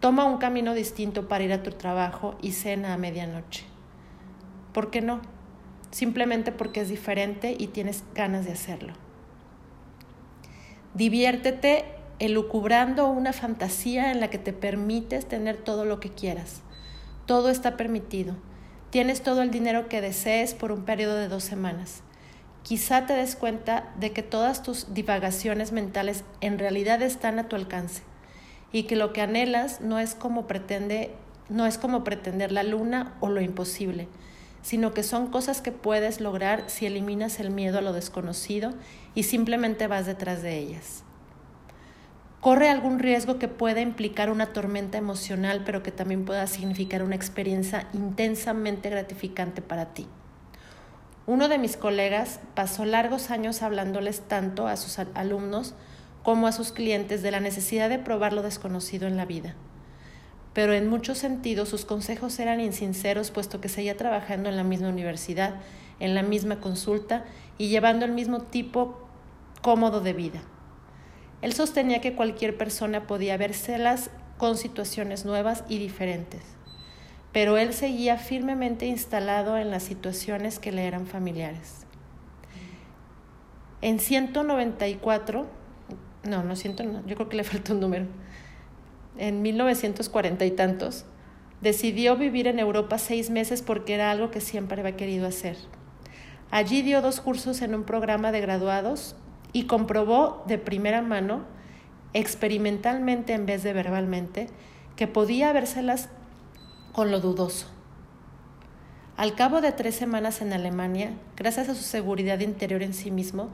Toma 0.00 0.24
un 0.24 0.38
camino 0.38 0.72
distinto 0.72 1.28
para 1.28 1.44
ir 1.44 1.52
a 1.52 1.62
tu 1.62 1.72
trabajo 1.72 2.38
y 2.40 2.52
cena 2.52 2.94
a 2.94 2.96
medianoche. 2.96 3.66
¿Por 4.72 4.90
qué 4.90 5.02
no? 5.02 5.20
Simplemente 5.90 6.52
porque 6.52 6.80
es 6.80 6.88
diferente 6.88 7.56
y 7.58 7.68
tienes 7.68 8.04
ganas 8.14 8.44
de 8.44 8.52
hacerlo. 8.52 8.92
Diviértete 10.94 11.84
elucubrando 12.18 13.08
una 13.08 13.32
fantasía 13.32 14.12
en 14.12 14.20
la 14.20 14.28
que 14.28 14.38
te 14.38 14.52
permites 14.52 15.26
tener 15.26 15.56
todo 15.56 15.84
lo 15.84 16.00
que 16.00 16.10
quieras. 16.10 16.62
Todo 17.26 17.48
está 17.48 17.76
permitido. 17.76 18.36
Tienes 18.90 19.22
todo 19.22 19.42
el 19.42 19.50
dinero 19.50 19.88
que 19.88 20.00
desees 20.00 20.54
por 20.54 20.72
un 20.72 20.84
periodo 20.84 21.16
de 21.16 21.28
dos 21.28 21.44
semanas. 21.44 22.02
Quizá 22.62 23.06
te 23.06 23.14
des 23.14 23.36
cuenta 23.36 23.92
de 23.98 24.12
que 24.12 24.22
todas 24.22 24.62
tus 24.62 24.92
divagaciones 24.92 25.72
mentales 25.72 26.24
en 26.40 26.58
realidad 26.58 27.00
están 27.00 27.38
a 27.38 27.48
tu 27.48 27.56
alcance 27.56 28.02
y 28.72 28.82
que 28.82 28.96
lo 28.96 29.12
que 29.12 29.22
anhelas 29.22 29.80
no 29.80 29.98
es 29.98 30.14
como 30.14 30.46
pretende 30.46 31.14
no 31.48 31.66
es 31.66 31.78
como 31.78 32.04
pretender 32.04 32.52
la 32.52 32.62
luna 32.62 33.16
o 33.18 33.28
lo 33.28 33.40
imposible, 33.40 34.06
sino 34.62 34.92
que 34.92 35.02
son 35.02 35.28
cosas 35.28 35.60
que 35.60 35.72
puedes 35.72 36.20
lograr 36.20 36.64
si 36.68 36.86
eliminas 36.86 37.40
el 37.40 37.50
miedo 37.50 37.78
a 37.78 37.82
lo 37.82 37.92
desconocido 37.92 38.72
y 39.14 39.24
simplemente 39.24 39.86
vas 39.86 40.06
detrás 40.06 40.42
de 40.42 40.58
ellas. 40.58 41.04
Corre 42.40 42.70
algún 42.70 42.98
riesgo 42.98 43.38
que 43.38 43.48
pueda 43.48 43.80
implicar 43.80 44.30
una 44.30 44.52
tormenta 44.52 44.96
emocional, 44.96 45.62
pero 45.64 45.82
que 45.82 45.92
también 45.92 46.24
pueda 46.24 46.46
significar 46.46 47.02
una 47.02 47.14
experiencia 47.14 47.88
intensamente 47.92 48.88
gratificante 48.88 49.60
para 49.60 49.92
ti. 49.92 50.06
Uno 51.26 51.48
de 51.48 51.58
mis 51.58 51.76
colegas 51.76 52.40
pasó 52.54 52.86
largos 52.86 53.30
años 53.30 53.62
hablándoles 53.62 54.22
tanto 54.22 54.68
a 54.68 54.76
sus 54.76 54.98
alumnos 55.14 55.74
como 56.22 56.46
a 56.46 56.52
sus 56.52 56.72
clientes 56.72 57.22
de 57.22 57.30
la 57.30 57.40
necesidad 57.40 57.88
de 57.88 57.98
probar 57.98 58.32
lo 58.32 58.42
desconocido 58.42 59.06
en 59.06 59.16
la 59.16 59.26
vida 59.26 59.54
pero 60.52 60.72
en 60.72 60.88
muchos 60.88 61.18
sentidos 61.18 61.68
sus 61.68 61.84
consejos 61.84 62.38
eran 62.38 62.60
insinceros 62.60 63.30
puesto 63.30 63.60
que 63.60 63.68
seguía 63.68 63.96
trabajando 63.96 64.48
en 64.48 64.56
la 64.56 64.64
misma 64.64 64.88
universidad, 64.88 65.56
en 66.00 66.14
la 66.14 66.22
misma 66.22 66.60
consulta 66.60 67.24
y 67.58 67.68
llevando 67.68 68.04
el 68.04 68.12
mismo 68.12 68.40
tipo 68.42 68.98
cómodo 69.62 70.00
de 70.00 70.12
vida. 70.12 70.42
Él 71.42 71.52
sostenía 71.52 72.00
que 72.00 72.14
cualquier 72.14 72.56
persona 72.56 73.06
podía 73.06 73.36
vérselas 73.36 74.10
con 74.38 74.56
situaciones 74.56 75.24
nuevas 75.24 75.64
y 75.68 75.78
diferentes, 75.78 76.42
pero 77.32 77.56
él 77.56 77.72
seguía 77.72 78.16
firmemente 78.16 78.86
instalado 78.86 79.56
en 79.56 79.70
las 79.70 79.82
situaciones 79.84 80.58
que 80.58 80.72
le 80.72 80.86
eran 80.86 81.06
familiares. 81.06 81.86
En 83.82 83.98
194, 83.98 85.46
no, 86.24 86.42
no 86.42 86.56
siento, 86.56 86.82
yo 87.06 87.14
creo 87.14 87.28
que 87.28 87.36
le 87.36 87.44
falta 87.44 87.72
un 87.72 87.80
número 87.80 88.06
en 89.18 89.42
1940 89.42 90.44
y 90.44 90.50
tantos, 90.50 91.04
decidió 91.60 92.16
vivir 92.16 92.46
en 92.46 92.58
Europa 92.58 92.98
seis 92.98 93.30
meses 93.30 93.62
porque 93.62 93.94
era 93.94 94.10
algo 94.10 94.30
que 94.30 94.40
siempre 94.40 94.80
había 94.80 94.96
querido 94.96 95.26
hacer. 95.26 95.56
Allí 96.50 96.82
dio 96.82 97.02
dos 97.02 97.20
cursos 97.20 97.62
en 97.62 97.74
un 97.74 97.84
programa 97.84 98.32
de 98.32 98.40
graduados 98.40 99.14
y 99.52 99.64
comprobó 99.64 100.42
de 100.46 100.58
primera 100.58 101.02
mano, 101.02 101.44
experimentalmente 102.12 103.34
en 103.34 103.46
vez 103.46 103.62
de 103.62 103.72
verbalmente, 103.72 104.48
que 104.96 105.06
podía 105.06 105.52
vérselas 105.52 106.08
con 106.92 107.10
lo 107.10 107.20
dudoso. 107.20 107.66
Al 109.16 109.34
cabo 109.34 109.60
de 109.60 109.72
tres 109.72 109.94
semanas 109.94 110.40
en 110.40 110.52
Alemania, 110.52 111.12
gracias 111.36 111.68
a 111.68 111.74
su 111.74 111.82
seguridad 111.82 112.40
interior 112.40 112.82
en 112.82 112.94
sí 112.94 113.10
mismo, 113.10 113.50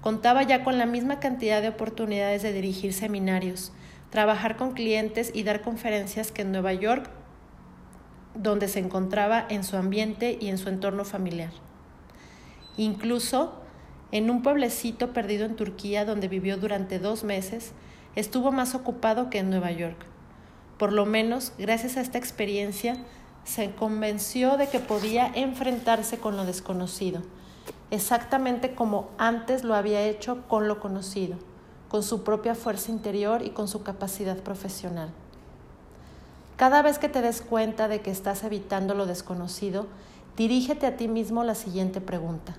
contaba 0.00 0.42
ya 0.42 0.64
con 0.64 0.78
la 0.78 0.86
misma 0.86 1.20
cantidad 1.20 1.60
de 1.60 1.68
oportunidades 1.68 2.42
de 2.42 2.52
dirigir 2.52 2.92
seminarios, 2.94 3.72
trabajar 4.10 4.56
con 4.56 4.72
clientes 4.72 5.30
y 5.32 5.44
dar 5.44 5.62
conferencias 5.62 6.32
que 6.32 6.42
en 6.42 6.52
Nueva 6.52 6.72
York, 6.72 7.08
donde 8.34 8.68
se 8.68 8.80
encontraba 8.80 9.44
en 9.48 9.64
su 9.64 9.76
ambiente 9.76 10.36
y 10.40 10.48
en 10.48 10.58
su 10.58 10.68
entorno 10.68 11.04
familiar. 11.04 11.52
Incluso 12.76 13.54
en 14.12 14.30
un 14.30 14.42
pueblecito 14.42 15.12
perdido 15.12 15.46
en 15.46 15.56
Turquía 15.56 16.04
donde 16.04 16.28
vivió 16.28 16.56
durante 16.56 16.98
dos 16.98 17.22
meses, 17.22 17.72
estuvo 18.16 18.50
más 18.50 18.74
ocupado 18.74 19.30
que 19.30 19.38
en 19.38 19.50
Nueva 19.50 19.70
York. 19.70 20.04
Por 20.78 20.92
lo 20.92 21.06
menos, 21.06 21.52
gracias 21.58 21.96
a 21.96 22.00
esta 22.00 22.18
experiencia, 22.18 22.96
se 23.44 23.70
convenció 23.72 24.56
de 24.56 24.68
que 24.68 24.80
podía 24.80 25.30
enfrentarse 25.34 26.18
con 26.18 26.36
lo 26.36 26.44
desconocido, 26.44 27.22
exactamente 27.90 28.74
como 28.74 29.10
antes 29.18 29.62
lo 29.62 29.74
había 29.74 30.02
hecho 30.02 30.46
con 30.48 30.68
lo 30.68 30.80
conocido 30.80 31.49
con 31.90 32.04
su 32.04 32.22
propia 32.22 32.54
fuerza 32.54 32.92
interior 32.92 33.42
y 33.42 33.50
con 33.50 33.68
su 33.68 33.82
capacidad 33.82 34.38
profesional. 34.38 35.10
Cada 36.56 36.82
vez 36.82 36.98
que 37.00 37.08
te 37.08 37.20
des 37.20 37.42
cuenta 37.42 37.88
de 37.88 38.00
que 38.00 38.12
estás 38.12 38.44
evitando 38.44 38.94
lo 38.94 39.06
desconocido, 39.06 39.86
dirígete 40.36 40.86
a 40.86 40.96
ti 40.96 41.08
mismo 41.08 41.42
la 41.42 41.56
siguiente 41.56 42.00
pregunta. 42.00 42.54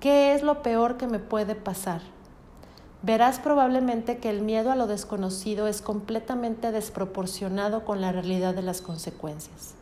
¿Qué 0.00 0.34
es 0.34 0.42
lo 0.42 0.62
peor 0.62 0.98
que 0.98 1.06
me 1.06 1.18
puede 1.18 1.54
pasar? 1.54 2.02
Verás 3.00 3.38
probablemente 3.38 4.18
que 4.18 4.28
el 4.28 4.42
miedo 4.42 4.70
a 4.70 4.76
lo 4.76 4.86
desconocido 4.86 5.66
es 5.66 5.80
completamente 5.80 6.72
desproporcionado 6.72 7.86
con 7.86 8.02
la 8.02 8.12
realidad 8.12 8.54
de 8.54 8.62
las 8.62 8.82
consecuencias. 8.82 9.74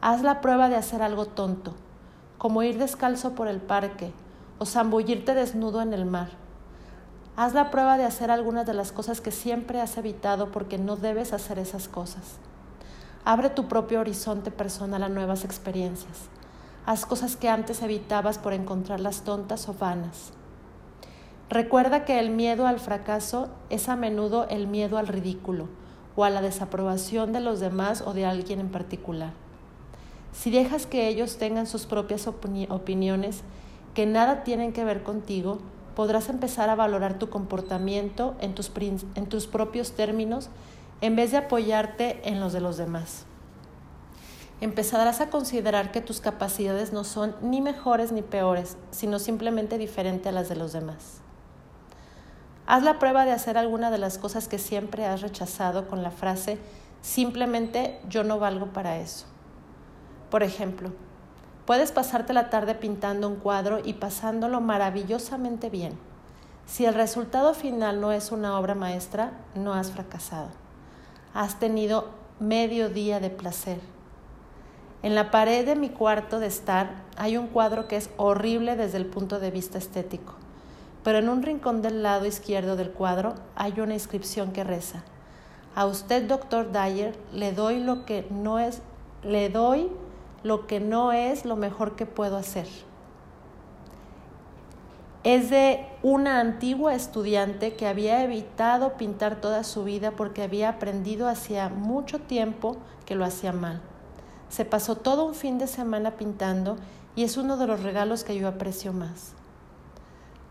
Haz 0.00 0.22
la 0.22 0.40
prueba 0.40 0.70
de 0.70 0.76
hacer 0.76 1.02
algo 1.02 1.26
tonto, 1.26 1.74
como 2.38 2.62
ir 2.62 2.78
descalzo 2.78 3.34
por 3.34 3.48
el 3.48 3.60
parque 3.60 4.12
o 4.58 4.64
zambullirte 4.64 5.34
desnudo 5.34 5.82
en 5.82 5.92
el 5.92 6.06
mar. 6.06 6.45
Haz 7.36 7.52
la 7.52 7.70
prueba 7.70 7.98
de 7.98 8.04
hacer 8.04 8.30
algunas 8.30 8.64
de 8.64 8.72
las 8.72 8.92
cosas 8.92 9.20
que 9.20 9.30
siempre 9.30 9.82
has 9.82 9.98
evitado 9.98 10.50
porque 10.50 10.78
no 10.78 10.96
debes 10.96 11.34
hacer 11.34 11.58
esas 11.58 11.86
cosas. 11.86 12.38
Abre 13.26 13.50
tu 13.50 13.68
propio 13.68 14.00
horizonte 14.00 14.50
personal 14.50 15.02
a 15.02 15.10
nuevas 15.10 15.44
experiencias. 15.44 16.30
Haz 16.86 17.04
cosas 17.04 17.36
que 17.36 17.50
antes 17.50 17.82
evitabas 17.82 18.38
por 18.38 18.54
encontrarlas 18.54 19.20
tontas 19.22 19.68
o 19.68 19.74
vanas. 19.74 20.32
Recuerda 21.50 22.06
que 22.06 22.18
el 22.18 22.30
miedo 22.30 22.66
al 22.66 22.80
fracaso 22.80 23.48
es 23.68 23.90
a 23.90 23.96
menudo 23.96 24.48
el 24.48 24.66
miedo 24.66 24.96
al 24.96 25.06
ridículo 25.06 25.68
o 26.16 26.24
a 26.24 26.30
la 26.30 26.40
desaprobación 26.40 27.34
de 27.34 27.40
los 27.40 27.60
demás 27.60 28.02
o 28.06 28.14
de 28.14 28.24
alguien 28.24 28.60
en 28.60 28.70
particular. 28.70 29.32
Si 30.32 30.50
dejas 30.50 30.86
que 30.86 31.06
ellos 31.06 31.36
tengan 31.36 31.66
sus 31.66 31.84
propias 31.84 32.26
opiniones 32.26 33.42
que 33.92 34.06
nada 34.06 34.42
tienen 34.42 34.72
que 34.72 34.84
ver 34.84 35.02
contigo, 35.02 35.58
podrás 35.96 36.28
empezar 36.28 36.68
a 36.68 36.76
valorar 36.76 37.18
tu 37.18 37.30
comportamiento 37.30 38.36
en 38.40 38.54
tus, 38.54 38.70
en 38.76 39.26
tus 39.26 39.46
propios 39.46 39.92
términos 39.92 40.50
en 41.00 41.16
vez 41.16 41.30
de 41.30 41.38
apoyarte 41.38 42.20
en 42.28 42.38
los 42.38 42.52
de 42.52 42.60
los 42.60 42.76
demás. 42.76 43.24
Empezarás 44.60 45.20
a 45.20 45.30
considerar 45.30 45.92
que 45.92 46.00
tus 46.02 46.20
capacidades 46.20 46.92
no 46.92 47.02
son 47.02 47.34
ni 47.40 47.60
mejores 47.60 48.12
ni 48.12 48.22
peores, 48.22 48.76
sino 48.90 49.18
simplemente 49.18 49.78
diferentes 49.78 50.26
a 50.28 50.32
las 50.32 50.48
de 50.48 50.56
los 50.56 50.72
demás. 50.72 51.20
Haz 52.66 52.82
la 52.82 52.98
prueba 52.98 53.24
de 53.24 53.32
hacer 53.32 53.56
alguna 53.56 53.90
de 53.90 53.98
las 53.98 54.18
cosas 54.18 54.48
que 54.48 54.58
siempre 54.58 55.06
has 55.06 55.22
rechazado 55.22 55.88
con 55.88 56.02
la 56.02 56.10
frase 56.10 56.58
simplemente 57.00 58.00
yo 58.08 58.24
no 58.24 58.38
valgo 58.38 58.66
para 58.66 58.98
eso. 58.98 59.26
Por 60.30 60.42
ejemplo, 60.42 60.90
puedes 61.66 61.92
pasarte 61.92 62.32
la 62.32 62.48
tarde 62.48 62.74
pintando 62.74 63.28
un 63.28 63.36
cuadro 63.36 63.80
y 63.84 63.94
pasándolo 63.94 64.60
maravillosamente 64.60 65.68
bien. 65.68 65.98
Si 66.64 66.84
el 66.84 66.94
resultado 66.94 67.54
final 67.54 68.00
no 68.00 68.12
es 68.12 68.32
una 68.32 68.58
obra 68.58 68.74
maestra, 68.74 69.32
no 69.54 69.74
has 69.74 69.90
fracasado. 69.90 70.48
Has 71.34 71.58
tenido 71.58 72.08
medio 72.40 72.88
día 72.88 73.20
de 73.20 73.30
placer. 73.30 73.78
En 75.02 75.14
la 75.14 75.30
pared 75.30 75.64
de 75.64 75.76
mi 75.76 75.90
cuarto 75.90 76.40
de 76.40 76.46
estar 76.46 77.04
hay 77.16 77.36
un 77.36 77.48
cuadro 77.48 77.86
que 77.86 77.96
es 77.96 78.10
horrible 78.16 78.76
desde 78.76 78.98
el 78.98 79.06
punto 79.06 79.38
de 79.38 79.50
vista 79.50 79.78
estético, 79.78 80.34
pero 81.04 81.18
en 81.18 81.28
un 81.28 81.42
rincón 81.42 81.82
del 81.82 82.02
lado 82.02 82.26
izquierdo 82.26 82.76
del 82.76 82.90
cuadro 82.90 83.34
hay 83.54 83.78
una 83.80 83.94
inscripción 83.94 84.52
que 84.52 84.64
reza: 84.64 85.04
A 85.74 85.86
usted, 85.86 86.26
doctor 86.26 86.72
Dyer, 86.72 87.16
le 87.32 87.52
doy 87.52 87.78
lo 87.78 88.04
que 88.04 88.26
no 88.30 88.58
es, 88.58 88.82
le 89.22 89.48
doy 89.48 89.90
lo 90.46 90.68
que 90.68 90.78
no 90.78 91.12
es 91.12 91.44
lo 91.44 91.56
mejor 91.56 91.96
que 91.96 92.06
puedo 92.06 92.36
hacer. 92.36 92.68
Es 95.24 95.50
de 95.50 95.84
una 96.04 96.38
antigua 96.38 96.94
estudiante 96.94 97.74
que 97.74 97.88
había 97.88 98.22
evitado 98.22 98.96
pintar 98.96 99.40
toda 99.40 99.64
su 99.64 99.82
vida 99.82 100.12
porque 100.12 100.44
había 100.44 100.68
aprendido 100.68 101.26
hacía 101.26 101.68
mucho 101.68 102.20
tiempo 102.20 102.76
que 103.06 103.16
lo 103.16 103.24
hacía 103.24 103.52
mal. 103.52 103.80
Se 104.48 104.64
pasó 104.64 104.94
todo 104.94 105.24
un 105.24 105.34
fin 105.34 105.58
de 105.58 105.66
semana 105.66 106.12
pintando 106.12 106.76
y 107.16 107.24
es 107.24 107.36
uno 107.36 107.56
de 107.56 107.66
los 107.66 107.82
regalos 107.82 108.22
que 108.22 108.38
yo 108.38 108.46
aprecio 108.46 108.92
más. 108.92 109.32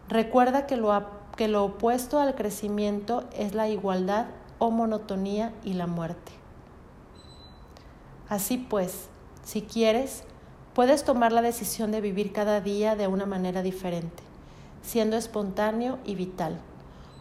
Recuerda 0.10 0.68
que 0.68 0.75
lo, 0.75 0.94
que 1.38 1.48
lo 1.48 1.64
opuesto 1.64 2.20
al 2.20 2.36
crecimiento 2.36 3.24
es 3.32 3.56
la 3.56 3.70
igualdad 3.70 4.25
o 4.60 4.72
monotonía 4.72 5.53
y 5.64 5.72
la 5.72 5.88
muerte. 5.88 6.34
Así 8.27 8.58
pues, 8.58 9.08
si 9.46 9.62
quieres, 9.62 10.24
puedes 10.74 11.03
tomar 11.03 11.31
la 11.31 11.44
decisión 11.44 11.92
de 11.92 12.01
vivir 12.01 12.34
cada 12.34 12.62
día 12.62 12.96
de 12.96 13.08
una 13.08 13.27
manera 13.27 13.62
diferente, 13.62 14.24
siendo 14.81 15.18
espontáneo 15.18 16.00
y 16.03 16.16
vital. 16.16 16.58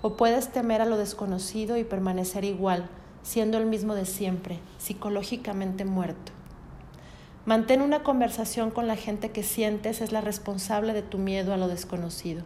O 0.00 0.16
puedes 0.16 0.48
temer 0.48 0.80
a 0.80 0.86
lo 0.86 0.96
desconocido 0.96 1.76
y 1.76 1.84
permanecer 1.84 2.46
igual, 2.46 2.88
siendo 3.22 3.58
el 3.58 3.66
mismo 3.66 3.94
de 3.94 4.06
siempre, 4.06 4.58
psicológicamente 4.78 5.84
muerto. 5.84 6.32
Mantén 7.44 7.82
una 7.82 8.02
conversación 8.02 8.70
con 8.70 8.86
la 8.86 8.96
gente 8.96 9.30
que 9.30 9.42
sientes 9.42 10.00
es 10.00 10.10
la 10.10 10.22
responsable 10.22 10.94
de 10.94 11.02
tu 11.02 11.18
miedo 11.18 11.52
a 11.52 11.58
lo 11.58 11.68
desconocido. 11.68 12.42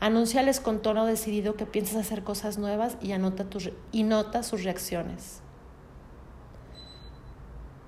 Anúnciales 0.00 0.58
con 0.58 0.82
tono 0.82 1.06
decidido 1.06 1.54
que 1.54 1.66
piensas 1.66 1.98
hacer 1.98 2.24
cosas 2.24 2.58
nuevas 2.58 2.96
y, 3.00 3.12
anota 3.12 3.46
y 3.92 4.02
nota 4.02 4.42
sus 4.42 4.64
reacciones. 4.64 5.40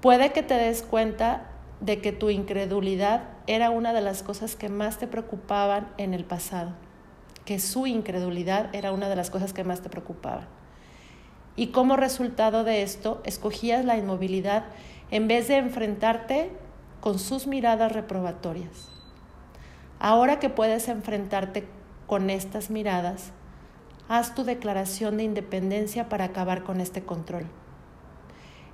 Puede 0.00 0.32
que 0.32 0.42
te 0.42 0.54
des 0.54 0.82
cuenta 0.82 1.42
de 1.80 2.00
que 2.00 2.12
tu 2.12 2.30
incredulidad 2.30 3.24
era 3.46 3.68
una 3.68 3.92
de 3.92 4.00
las 4.00 4.22
cosas 4.22 4.56
que 4.56 4.70
más 4.70 4.96
te 4.98 5.06
preocupaban 5.06 5.88
en 5.98 6.14
el 6.14 6.24
pasado, 6.24 6.72
que 7.44 7.58
su 7.58 7.86
incredulidad 7.86 8.74
era 8.74 8.92
una 8.92 9.10
de 9.10 9.16
las 9.16 9.28
cosas 9.28 9.52
que 9.52 9.62
más 9.62 9.82
te 9.82 9.90
preocupaban. 9.90 10.46
Y 11.54 11.66
como 11.66 11.96
resultado 11.96 12.64
de 12.64 12.82
esto, 12.82 13.20
escogías 13.24 13.84
la 13.84 13.98
inmovilidad 13.98 14.64
en 15.10 15.28
vez 15.28 15.48
de 15.48 15.58
enfrentarte 15.58 16.50
con 17.00 17.18
sus 17.18 17.46
miradas 17.46 17.92
reprobatorias. 17.92 18.88
Ahora 19.98 20.38
que 20.38 20.48
puedes 20.48 20.88
enfrentarte 20.88 21.66
con 22.06 22.30
estas 22.30 22.70
miradas, 22.70 23.32
haz 24.08 24.34
tu 24.34 24.44
declaración 24.44 25.18
de 25.18 25.24
independencia 25.24 26.08
para 26.08 26.24
acabar 26.24 26.62
con 26.62 26.80
este 26.80 27.02
control. 27.02 27.44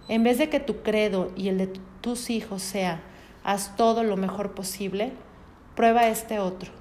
En 0.09 0.23
vez 0.23 0.39
de 0.39 0.49
que 0.49 0.61
tu 0.61 0.83
credo 0.83 1.33
y 1.37 1.49
el 1.49 1.59
de 1.59 1.73
tus 2.01 2.31
hijos 2.31 2.63
sea 2.63 3.03
haz 3.43 3.77
todo 3.77 4.03
lo 4.03 4.17
mejor 4.17 4.55
posible, 4.55 5.13
prueba 5.77 6.09
este 6.09 6.41
otro. 6.41 6.73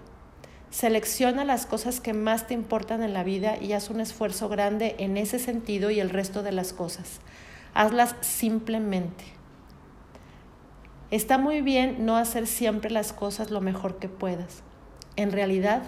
Selecciona 0.71 1.45
las 1.45 1.65
cosas 1.65 2.01
que 2.01 2.13
más 2.13 2.47
te 2.47 2.53
importan 2.53 3.03
en 3.03 3.13
la 3.13 3.23
vida 3.23 3.57
y 3.61 3.73
haz 3.73 3.89
un 3.89 4.01
esfuerzo 4.01 4.49
grande 4.49 4.95
en 4.97 5.15
ese 5.15 5.39
sentido 5.39 5.91
y 5.91 5.99
el 5.99 6.09
resto 6.09 6.43
de 6.43 6.51
las 6.51 6.73
cosas. 6.73 7.21
Hazlas 7.73 8.15
simplemente. 8.21 9.25
Está 11.11 11.37
muy 11.37 11.61
bien 11.61 12.05
no 12.05 12.17
hacer 12.17 12.47
siempre 12.47 12.89
las 12.89 13.13
cosas 13.13 13.51
lo 13.51 13.61
mejor 13.61 13.99
que 13.99 14.09
puedas. 14.09 14.63
En 15.15 15.31
realidad, 15.31 15.83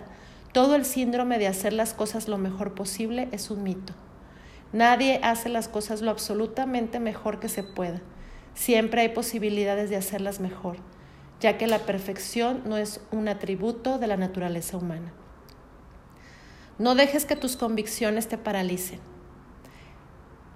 todo 0.53 0.75
el 0.75 0.85
síndrome 0.85 1.39
de 1.39 1.47
hacer 1.47 1.73
las 1.73 1.93
cosas 1.93 2.27
lo 2.27 2.37
mejor 2.37 2.75
posible 2.75 3.29
es 3.31 3.49
un 3.49 3.63
mito. 3.63 3.93
Nadie 4.73 5.19
hace 5.23 5.49
las 5.49 5.67
cosas 5.67 6.01
lo 6.01 6.11
absolutamente 6.11 6.99
mejor 6.99 7.39
que 7.39 7.49
se 7.49 7.63
pueda. 7.63 8.01
Siempre 8.53 9.01
hay 9.01 9.09
posibilidades 9.09 9.89
de 9.89 9.95
hacerlas 9.95 10.39
mejor, 10.39 10.77
ya 11.39 11.57
que 11.57 11.67
la 11.67 11.79
perfección 11.79 12.63
no 12.65 12.77
es 12.77 13.01
un 13.11 13.27
atributo 13.27 13.99
de 13.99 14.07
la 14.07 14.17
naturaleza 14.17 14.77
humana. 14.77 15.13
No 16.79 16.95
dejes 16.95 17.25
que 17.25 17.35
tus 17.35 17.55
convicciones 17.55 18.27
te 18.27 18.37
paralicen. 18.37 18.99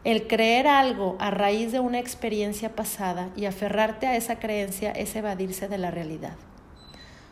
El 0.03 0.27
creer 0.27 0.67
algo 0.67 1.15
a 1.19 1.29
raíz 1.29 1.71
de 1.71 1.79
una 1.79 1.99
experiencia 1.99 2.75
pasada 2.75 3.29
y 3.35 3.45
aferrarte 3.45 4.07
a 4.07 4.15
esa 4.15 4.39
creencia 4.39 4.91
es 4.91 5.15
evadirse 5.15 5.67
de 5.67 5.77
la 5.77 5.91
realidad. 5.91 6.35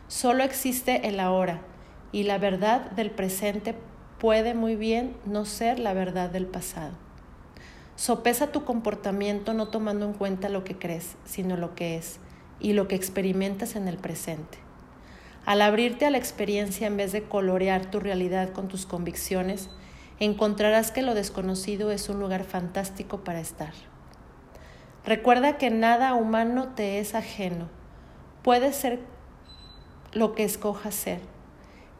Solo 0.06 0.44
existe 0.44 1.08
el 1.08 1.20
ahora 1.20 1.62
y 2.12 2.24
la 2.24 2.38
verdad 2.38 2.90
del 2.92 3.10
presente 3.10 3.74
puede 4.20 4.52
muy 4.52 4.76
bien 4.76 5.16
no 5.24 5.46
ser 5.46 5.78
la 5.78 5.94
verdad 5.94 6.28
del 6.28 6.46
pasado. 6.46 6.92
Sopesa 7.96 8.52
tu 8.52 8.64
comportamiento 8.64 9.54
no 9.54 9.68
tomando 9.68 10.04
en 10.04 10.12
cuenta 10.12 10.50
lo 10.50 10.62
que 10.62 10.78
crees, 10.78 11.16
sino 11.24 11.56
lo 11.56 11.74
que 11.74 11.96
es 11.96 12.20
y 12.60 12.74
lo 12.74 12.86
que 12.86 12.96
experimentas 12.96 13.76
en 13.76 13.88
el 13.88 13.96
presente. 13.96 14.58
Al 15.46 15.62
abrirte 15.62 16.04
a 16.04 16.10
la 16.10 16.18
experiencia 16.18 16.86
en 16.86 16.98
vez 16.98 17.12
de 17.12 17.22
colorear 17.22 17.90
tu 17.90 17.98
realidad 17.98 18.50
con 18.50 18.68
tus 18.68 18.84
convicciones, 18.84 19.70
encontrarás 20.18 20.90
que 20.90 21.00
lo 21.00 21.14
desconocido 21.14 21.90
es 21.90 22.10
un 22.10 22.20
lugar 22.20 22.44
fantástico 22.44 23.24
para 23.24 23.40
estar. 23.40 23.72
Recuerda 25.06 25.56
que 25.56 25.70
nada 25.70 26.12
humano 26.12 26.74
te 26.76 26.98
es 26.98 27.14
ajeno. 27.14 27.68
Puede 28.42 28.74
ser 28.74 29.00
lo 30.12 30.34
que 30.34 30.44
escojas 30.44 30.94
ser 30.94 31.29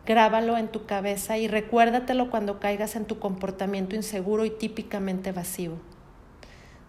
Grábalo 0.06 0.56
en 0.56 0.68
tu 0.68 0.86
cabeza 0.86 1.38
y 1.38 1.46
recuérdatelo 1.46 2.30
cuando 2.30 2.58
caigas 2.58 2.96
en 2.96 3.04
tu 3.04 3.18
comportamiento 3.18 3.96
inseguro 3.96 4.44
y 4.44 4.50
típicamente 4.50 5.32
vacío. 5.32 5.74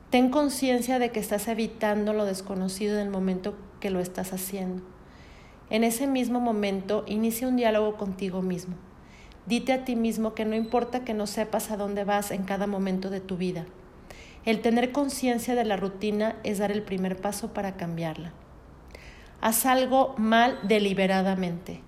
Ten 0.10 0.30
conciencia 0.30 1.00
de 1.00 1.12
que 1.12 1.20
estás 1.20 1.48
evitando 1.48 2.14
lo 2.14 2.26
desconocido 2.26 2.96
en 3.00 3.08
el 3.08 3.10
momento 3.10 3.56
que 3.80 3.90
lo 3.90 4.00
estás 4.00 4.34
haciendo. 4.34 4.84
En 5.70 5.84
ese 5.86 6.06
mismo 6.06 6.42
momento, 6.42 7.06
inicia 7.08 7.48
un 7.48 7.56
diálogo 7.56 7.96
contigo 7.96 8.42
mismo. 8.42 8.76
Dite 9.46 9.74
a 9.74 9.86
ti 9.86 9.96
mismo 9.96 10.34
que 10.34 10.46
no 10.46 10.56
importa 10.56 11.04
que 11.06 11.14
no 11.14 11.28
sepas 11.28 11.72
a 11.72 11.78
dónde 11.78 12.04
vas 12.04 12.32
en 12.32 12.44
cada 12.44 12.68
momento 12.68 13.10
de 13.10 13.22
tu 13.22 13.38
vida. 13.38 13.66
El 14.44 14.62
tener 14.62 14.92
conciencia 14.92 15.56
de 15.56 15.66
la 15.66 15.78
rutina 15.78 16.36
es 16.44 16.60
dar 16.60 16.72
el 16.72 16.84
primer 16.84 17.18
paso 17.18 17.54
para 17.54 17.78
cambiarla. 17.78 18.34
Haz 19.40 19.66
algo 19.66 20.14
mal 20.18 20.60
deliberadamente. 20.64 21.82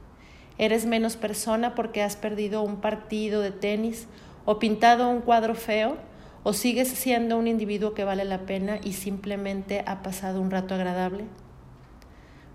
Eres 0.58 0.86
menos 0.86 1.16
persona 1.16 1.76
porque 1.76 2.04
has 2.04 2.16
perdido 2.16 2.62
un 2.62 2.78
partido 2.78 3.42
de 3.42 3.52
tenis 3.52 4.08
o 4.46 4.60
pintado 4.60 5.10
un 5.10 5.22
cuadro 5.22 5.56
feo 5.56 5.98
o 6.44 6.54
sigues 6.54 6.90
siendo 6.90 7.38
un 7.38 7.48
individuo 7.48 7.94
que 7.94 8.04
vale 8.04 8.26
la 8.26 8.40
pena 8.40 8.78
y 8.84 8.94
simplemente 8.94 9.84
ha 9.88 10.04
pasado 10.04 10.42
un 10.42 10.52
rato 10.52 10.76
agradable. 10.76 11.26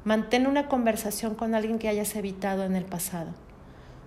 Mantén 0.05 0.47
una 0.47 0.69
conversación 0.69 1.35
con 1.35 1.55
alguien 1.55 1.79
que 1.79 1.89
hayas 1.89 2.15
evitado 2.15 2.65
en 2.65 2.77
el 2.77 2.85
pasado. 2.85 3.31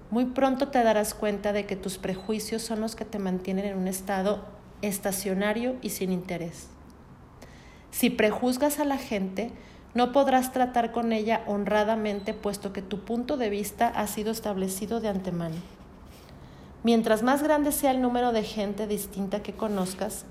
Muy 0.09 0.25
pronto 0.25 0.69
te 0.69 0.83
darás 0.83 1.13
cuenta 1.13 1.53
de 1.53 1.65
que 1.65 1.75
tus 1.75 1.97
prejuicios 1.97 2.61
son 2.61 2.81
los 2.81 2.95
que 2.95 3.05
te 3.05 3.19
mantienen 3.19 3.65
en 3.65 3.77
un 3.77 3.87
estado 3.87 4.45
estacionario 4.81 5.75
y 5.81 5.89
sin 5.89 6.11
interés. 6.11 6.67
Si 7.91 8.09
prejuzgas 8.09 8.79
a 8.79 8.85
la 8.85 8.97
gente, 8.97 9.51
no 9.93 10.11
podrás 10.11 10.51
tratar 10.53 10.91
con 10.91 11.11
ella 11.11 11.43
honradamente 11.47 12.33
puesto 12.33 12.73
que 12.73 12.81
tu 12.81 12.99
punto 12.99 13.37
de 13.37 13.49
vista 13.49 13.87
ha 13.87 14.07
sido 14.07 14.31
establecido 14.31 14.99
de 15.01 15.09
antemano. 15.09 15.57
Mientras 16.83 17.23
más 17.23 17.43
grande 17.43 17.71
sea 17.71 17.91
el 17.91 18.01
número 18.01 18.31
de 18.31 18.43
gente 18.43 18.87
distinta 18.87 19.43
que 19.43 19.53
conozcas, 19.53 20.25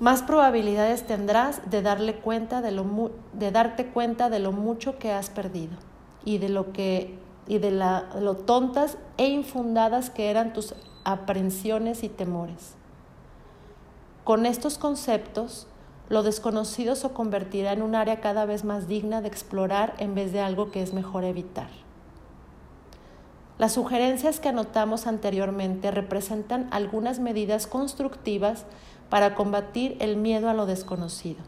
más 0.00 0.22
probabilidades 0.22 1.06
tendrás 1.06 1.70
de, 1.70 1.82
darle 1.82 2.16
cuenta 2.16 2.60
de, 2.60 2.70
lo 2.70 3.10
de 3.32 3.50
darte 3.50 3.86
cuenta 3.86 4.30
de 4.30 4.38
lo 4.38 4.52
mucho 4.52 4.98
que 4.98 5.10
has 5.10 5.30
perdido 5.30 5.76
y 6.24 6.38
de 6.38 6.48
lo 6.48 6.72
que 6.72 7.18
y 7.48 7.58
de 7.58 7.70
lo 7.70 8.36
tontas 8.36 8.98
e 9.16 9.28
infundadas 9.28 10.10
que 10.10 10.28
eran 10.28 10.52
tus 10.52 10.74
aprensiones 11.04 12.04
y 12.04 12.10
temores. 12.10 12.74
Con 14.22 14.44
estos 14.44 14.76
conceptos, 14.76 15.66
lo 16.08 16.22
desconocido 16.22 16.96
se 16.96 17.10
convertirá 17.10 17.72
en 17.72 17.82
un 17.82 17.94
área 17.94 18.20
cada 18.20 18.46
vez 18.46 18.64
más 18.64 18.88
digna 18.88 19.20
de 19.20 19.28
explorar 19.28 19.94
en 19.98 20.14
vez 20.14 20.32
de 20.32 20.40
algo 20.40 20.70
que 20.70 20.82
es 20.82 20.94
mejor 20.94 21.24
evitar. 21.24 21.68
Las 23.58 23.72
sugerencias 23.72 24.40
que 24.40 24.48
anotamos 24.48 25.06
anteriormente 25.06 25.90
representan 25.90 26.68
algunas 26.70 27.18
medidas 27.18 27.66
constructivas 27.66 28.64
para 29.10 29.34
combatir 29.34 29.96
el 30.00 30.16
miedo 30.16 30.48
a 30.48 30.54
lo 30.54 30.64
desconocido. 30.64 31.40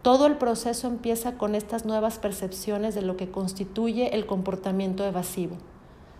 Todo 0.00 0.26
el 0.26 0.36
proceso 0.36 0.86
empieza 0.86 1.32
con 1.36 1.54
estas 1.54 1.84
nuevas 1.84 2.18
percepciones 2.18 2.94
de 2.94 3.02
lo 3.02 3.16
que 3.16 3.30
constituye 3.30 4.14
el 4.14 4.26
comportamiento 4.26 5.04
evasivo, 5.04 5.56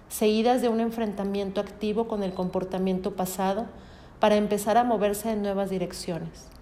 seguidas 0.09 0.61
de 0.61 0.69
un 0.69 0.81
enfrentamiento 0.81 1.61
activo 1.61 2.09
con 2.09 2.25
el 2.25 2.35
comportamiento 2.35 3.15
pasado 3.15 3.67
para 4.19 4.37
empezar 4.37 4.77
a 4.77 4.85
moverse 4.85 5.31
en 5.31 5.43
nuevas 5.43 5.71
direcciones. 5.71 6.58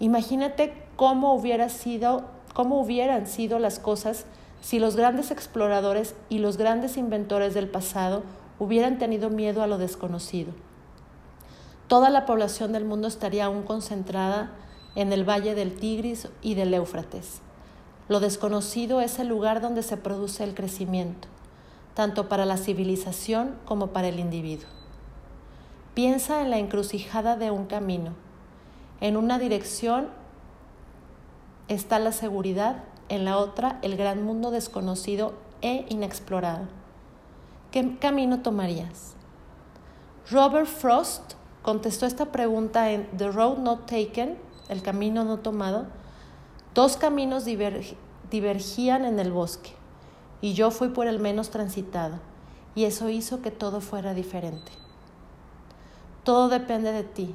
Imagínate 0.00 0.74
cómo, 0.96 1.40
sido, 1.68 2.24
cómo 2.54 2.80
hubieran 2.80 3.26
sido 3.26 3.58
las 3.58 3.78
cosas 3.78 4.26
si 4.60 4.78
los 4.78 4.96
grandes 4.96 5.30
exploradores 5.30 6.14
y 6.28 6.38
los 6.38 6.56
grandes 6.56 6.96
inventores 6.96 7.54
del 7.54 7.68
pasado 7.68 8.22
hubieran 8.58 8.98
tenido 8.98 9.30
miedo 9.30 9.62
a 9.62 9.66
lo 9.66 9.78
desconocido 9.78 10.52
toda 11.88 12.10
la 12.10 12.26
población 12.26 12.72
del 12.72 12.84
mundo 12.84 13.08
estaría 13.08 13.46
aún 13.46 13.62
concentrada 13.62 14.52
en 14.94 15.12
el 15.12 15.28
valle 15.28 15.54
del 15.54 15.74
Tigris 15.74 16.28
y 16.42 16.54
del 16.54 16.74
Éufrates. 16.74 17.40
Lo 18.08 18.20
desconocido 18.20 19.00
es 19.00 19.18
el 19.18 19.28
lugar 19.28 19.60
donde 19.60 19.82
se 19.82 19.96
produce 19.96 20.44
el 20.44 20.54
crecimiento, 20.54 21.28
tanto 21.94 22.28
para 22.28 22.44
la 22.44 22.58
civilización 22.58 23.56
como 23.64 23.88
para 23.88 24.08
el 24.08 24.20
individuo. 24.20 24.68
Piensa 25.94 26.42
en 26.42 26.50
la 26.50 26.58
encrucijada 26.58 27.36
de 27.36 27.50
un 27.50 27.64
camino. 27.64 28.12
En 29.00 29.16
una 29.16 29.38
dirección 29.38 30.08
está 31.68 31.98
la 31.98 32.12
seguridad, 32.12 32.84
en 33.08 33.24
la 33.24 33.38
otra 33.38 33.78
el 33.82 33.96
gran 33.96 34.24
mundo 34.24 34.50
desconocido 34.50 35.34
e 35.62 35.86
inexplorado. 35.88 36.66
¿Qué 37.70 37.98
camino 37.98 38.40
tomarías? 38.40 39.14
Robert 40.30 40.66
Frost 40.66 41.34
contestó 41.62 42.06
esta 42.06 42.32
pregunta 42.32 42.90
en 42.90 43.06
The 43.16 43.30
Road 43.30 43.58
Not 43.58 43.86
Taken, 43.86 44.36
el 44.68 44.82
camino 44.82 45.24
no 45.24 45.38
tomado. 45.38 45.86
Dos 46.74 46.96
caminos 46.96 47.44
divergían 48.30 49.04
en 49.04 49.18
el 49.18 49.32
bosque 49.32 49.72
y 50.40 50.54
yo 50.54 50.70
fui 50.70 50.88
por 50.88 51.06
el 51.06 51.18
menos 51.18 51.50
transitado 51.50 52.18
y 52.74 52.84
eso 52.84 53.08
hizo 53.08 53.42
que 53.42 53.50
todo 53.50 53.80
fuera 53.80 54.14
diferente. 54.14 54.72
Todo 56.24 56.48
depende 56.48 56.92
de 56.92 57.04
ti. 57.04 57.34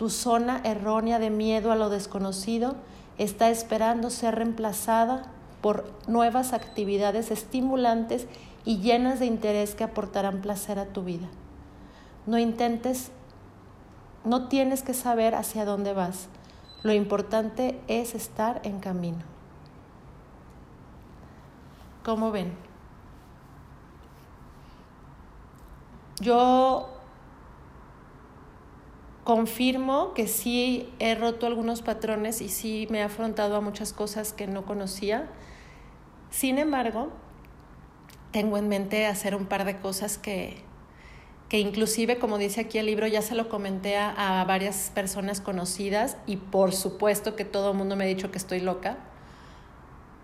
Tu 0.00 0.08
zona 0.08 0.62
errónea 0.64 1.18
de 1.18 1.28
miedo 1.28 1.72
a 1.72 1.76
lo 1.76 1.90
desconocido 1.90 2.74
está 3.18 3.50
esperando 3.50 4.08
ser 4.08 4.36
reemplazada 4.36 5.24
por 5.60 5.92
nuevas 6.06 6.54
actividades 6.54 7.30
estimulantes 7.30 8.26
y 8.64 8.78
llenas 8.78 9.20
de 9.20 9.26
interés 9.26 9.74
que 9.74 9.84
aportarán 9.84 10.40
placer 10.40 10.78
a 10.78 10.86
tu 10.86 11.02
vida. 11.02 11.28
No 12.24 12.38
intentes 12.38 13.12
no 14.24 14.48
tienes 14.48 14.82
que 14.82 14.94
saber 14.94 15.34
hacia 15.34 15.66
dónde 15.66 15.92
vas. 15.92 16.28
Lo 16.82 16.94
importante 16.94 17.78
es 17.86 18.14
estar 18.14 18.62
en 18.64 18.80
camino. 18.80 19.24
¿Cómo 22.02 22.30
ven? 22.30 22.56
Yo 26.20 26.99
confirmo 29.24 30.14
que 30.14 30.26
sí 30.26 30.92
he 30.98 31.14
roto 31.14 31.46
algunos 31.46 31.82
patrones 31.82 32.40
y 32.40 32.48
sí 32.48 32.86
me 32.90 32.98
he 32.98 33.02
afrontado 33.02 33.56
a 33.56 33.60
muchas 33.60 33.92
cosas 33.92 34.32
que 34.32 34.46
no 34.46 34.64
conocía. 34.64 35.28
Sin 36.30 36.58
embargo, 36.58 37.10
tengo 38.32 38.56
en 38.56 38.68
mente 38.68 39.06
hacer 39.06 39.34
un 39.34 39.46
par 39.46 39.64
de 39.64 39.78
cosas 39.78 40.18
que, 40.18 40.62
que 41.48 41.58
inclusive, 41.58 42.18
como 42.18 42.38
dice 42.38 42.60
aquí 42.60 42.78
el 42.78 42.86
libro, 42.86 43.06
ya 43.08 43.22
se 43.22 43.34
lo 43.34 43.48
comenté 43.48 43.96
a, 43.96 44.44
varias 44.46 44.92
personas 44.94 45.40
conocidas 45.40 46.16
y 46.26 46.36
por 46.36 46.72
supuesto 46.72 47.34
que 47.34 47.44
todo 47.44 47.72
el 47.72 47.76
mundo 47.76 47.96
me 47.96 48.04
ha 48.04 48.06
dicho 48.06 48.30
que 48.30 48.38
estoy 48.38 48.60
loca, 48.60 48.98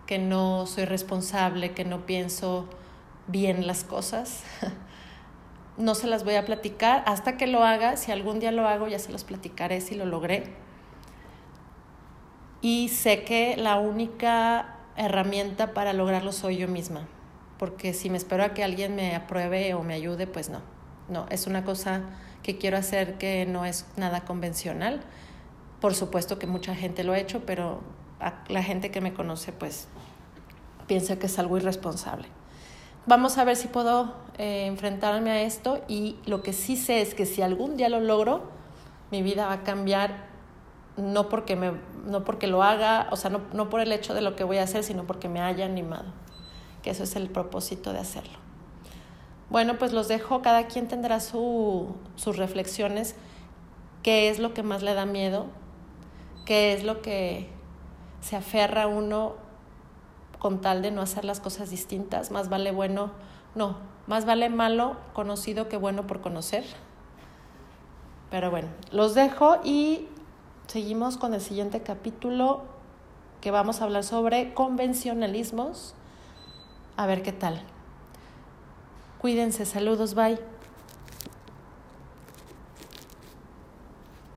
que 0.07 0.19
no 0.19 0.67
soy 0.67 0.85
responsable, 0.85 1.73
que 1.73 1.85
no 1.85 2.07
pienso 2.07 2.69
bien 3.27 3.67
las 3.67 3.83
cosas. 3.83 4.45
no 5.77 5.95
se 5.95 6.07
las 6.07 6.25
voy 6.25 6.35
a 6.35 6.45
platicar 6.45 7.03
hasta 7.07 7.37
que 7.37 7.47
lo 7.47 7.65
haga. 7.65 7.97
Si 7.97 8.13
algún 8.13 8.41
día 8.41 8.53
lo 8.53 8.67
hago, 8.67 8.89
ya 8.89 8.99
se 8.99 9.13
los 9.13 9.25
platicaré 9.25 9.81
si 9.81 9.95
lo 9.95 10.07
logré. 10.07 10.55
Y 12.61 12.89
sé 12.89 13.25
que 13.25 13.57
la 13.57 13.79
única 13.79 14.77
herramienta 14.97 15.75
para 15.75 15.93
lograrlo 15.93 16.33
soy 16.33 16.57
yo 16.57 16.69
misma, 16.69 17.07
porque 17.59 17.93
si 17.93 18.11
me 18.11 18.17
espero 18.17 18.45
a 18.45 18.55
que 18.55 18.65
alguien 18.65 18.97
me 18.97 19.15
apruebe 19.15 19.75
o 19.75 19.83
me 19.83 19.95
ayude, 19.95 20.27
pues 20.27 20.49
no 20.49 20.77
no, 21.09 21.27
es 21.31 21.47
una 21.47 21.65
cosa 21.65 22.03
que 22.43 22.59
quiero 22.59 22.77
hacer 22.77 23.19
que 23.19 23.47
no 23.47 23.65
es 23.65 23.87
nada 23.97 24.25
convencional. 24.25 25.01
Por 25.81 25.95
supuesto 25.95 26.39
que 26.39 26.47
mucha 26.47 26.75
gente 26.75 27.05
lo 27.05 27.13
ha 27.13 27.19
hecho, 27.19 27.45
pero 27.47 27.81
la 28.49 28.63
gente 28.63 28.91
que 28.91 29.01
me 29.01 29.13
conoce 29.13 29.53
pues 29.53 29.89
piensa 30.87 31.19
que 31.19 31.27
es 31.27 31.39
algo 31.39 31.57
irresponsable. 31.57 32.29
Vamos 33.07 33.39
a 33.39 33.45
ver 33.45 33.55
si 33.55 33.69
puedo 33.69 34.15
eh, 34.37 34.67
enfrentarme 34.67 35.31
a 35.31 35.43
esto 35.43 35.81
y 35.87 36.17
lo 36.27 36.43
que 36.43 36.53
sí 36.53 36.77
sé 36.77 37.03
es 37.03 37.15
que 37.15 37.25
si 37.25 37.41
algún 37.41 37.77
día 37.77 37.89
lo 37.89 38.01
logro, 38.01 38.51
mi 39.13 39.23
vida 39.23 39.47
va 39.47 39.53
a 39.53 39.63
cambiar 39.63 40.27
no 40.97 41.29
porque, 41.29 41.55
me, 41.55 41.73
no 42.05 42.25
porque 42.25 42.49
lo 42.49 42.65
haga, 42.65 43.07
o 43.13 43.17
sea, 43.17 43.31
no, 43.31 43.43
no 43.53 43.69
por 43.71 43.81
el 43.81 43.93
hecho 43.93 44.13
de 44.13 44.23
lo 44.23 44.35
que 44.35 44.43
voy 44.43 44.59
a 44.59 44.65
hacer, 44.65 44.83
sino 44.83 45.07
porque 45.07 45.29
me 45.29 45.41
haya 45.41 45.65
animado, 45.65 46.07
que 46.83 46.91
eso 46.91 47.05
es 47.05 47.15
el 47.15 47.31
propósito 47.31 47.93
de 47.93 48.01
hacerlo. 48.01 48.39
Bueno, 49.51 49.79
pues 49.79 49.93
los 49.93 50.09
dejo, 50.09 50.43
cada 50.43 50.67
quien 50.67 50.89
tendrá 50.89 51.21
su, 51.21 51.95
sus 52.17 52.37
reflexiones, 52.37 53.15
qué 54.03 54.31
es 54.31 54.41
lo 54.41 54.53
que 54.53 54.65
más 54.65 54.83
le 54.83 54.95
da 54.95 55.07
miedo, 55.07 55.47
qué 56.45 56.73
es 56.73 56.83
lo 56.83 57.03
que 57.03 57.49
se 58.21 58.35
aferra 58.35 58.89
uno 58.89 59.46
con 60.47 60.61
tal 60.61 60.81
de 60.81 60.93
no 60.93 61.03
hacer 61.03 61.25
las 61.25 61.41
cosas 61.41 61.71
distintas, 61.71 62.31
más 62.31 62.49
vale 62.49 62.71
bueno, 62.71 63.11
no, 63.57 63.79
más 64.07 64.27
vale 64.27 64.49
malo 64.49 64.97
conocido 65.13 65.69
que 65.69 65.77
bueno 65.77 66.07
por 66.07 66.21
conocer. 66.21 66.63
Pero 68.31 68.53
bueno, 68.53 68.69
los 68.93 69.17
dejo 69.17 69.57
y 69.65 70.07
seguimos 70.69 71.17
con 71.17 71.35
el 71.35 71.41
siguiente 71.41 71.83
capítulo 71.83 72.63
que 73.41 73.51
vamos 73.51 73.81
a 73.81 73.87
hablar 73.87 74.05
sobre 74.05 74.55
convencionalismos. 74.55 75.97
A 76.97 77.07
ver 77.07 77.25
qué 77.25 77.33
tal. 77.33 77.61
Cuídense, 79.19 79.67
saludos, 79.67 80.15
bye. 80.15 80.39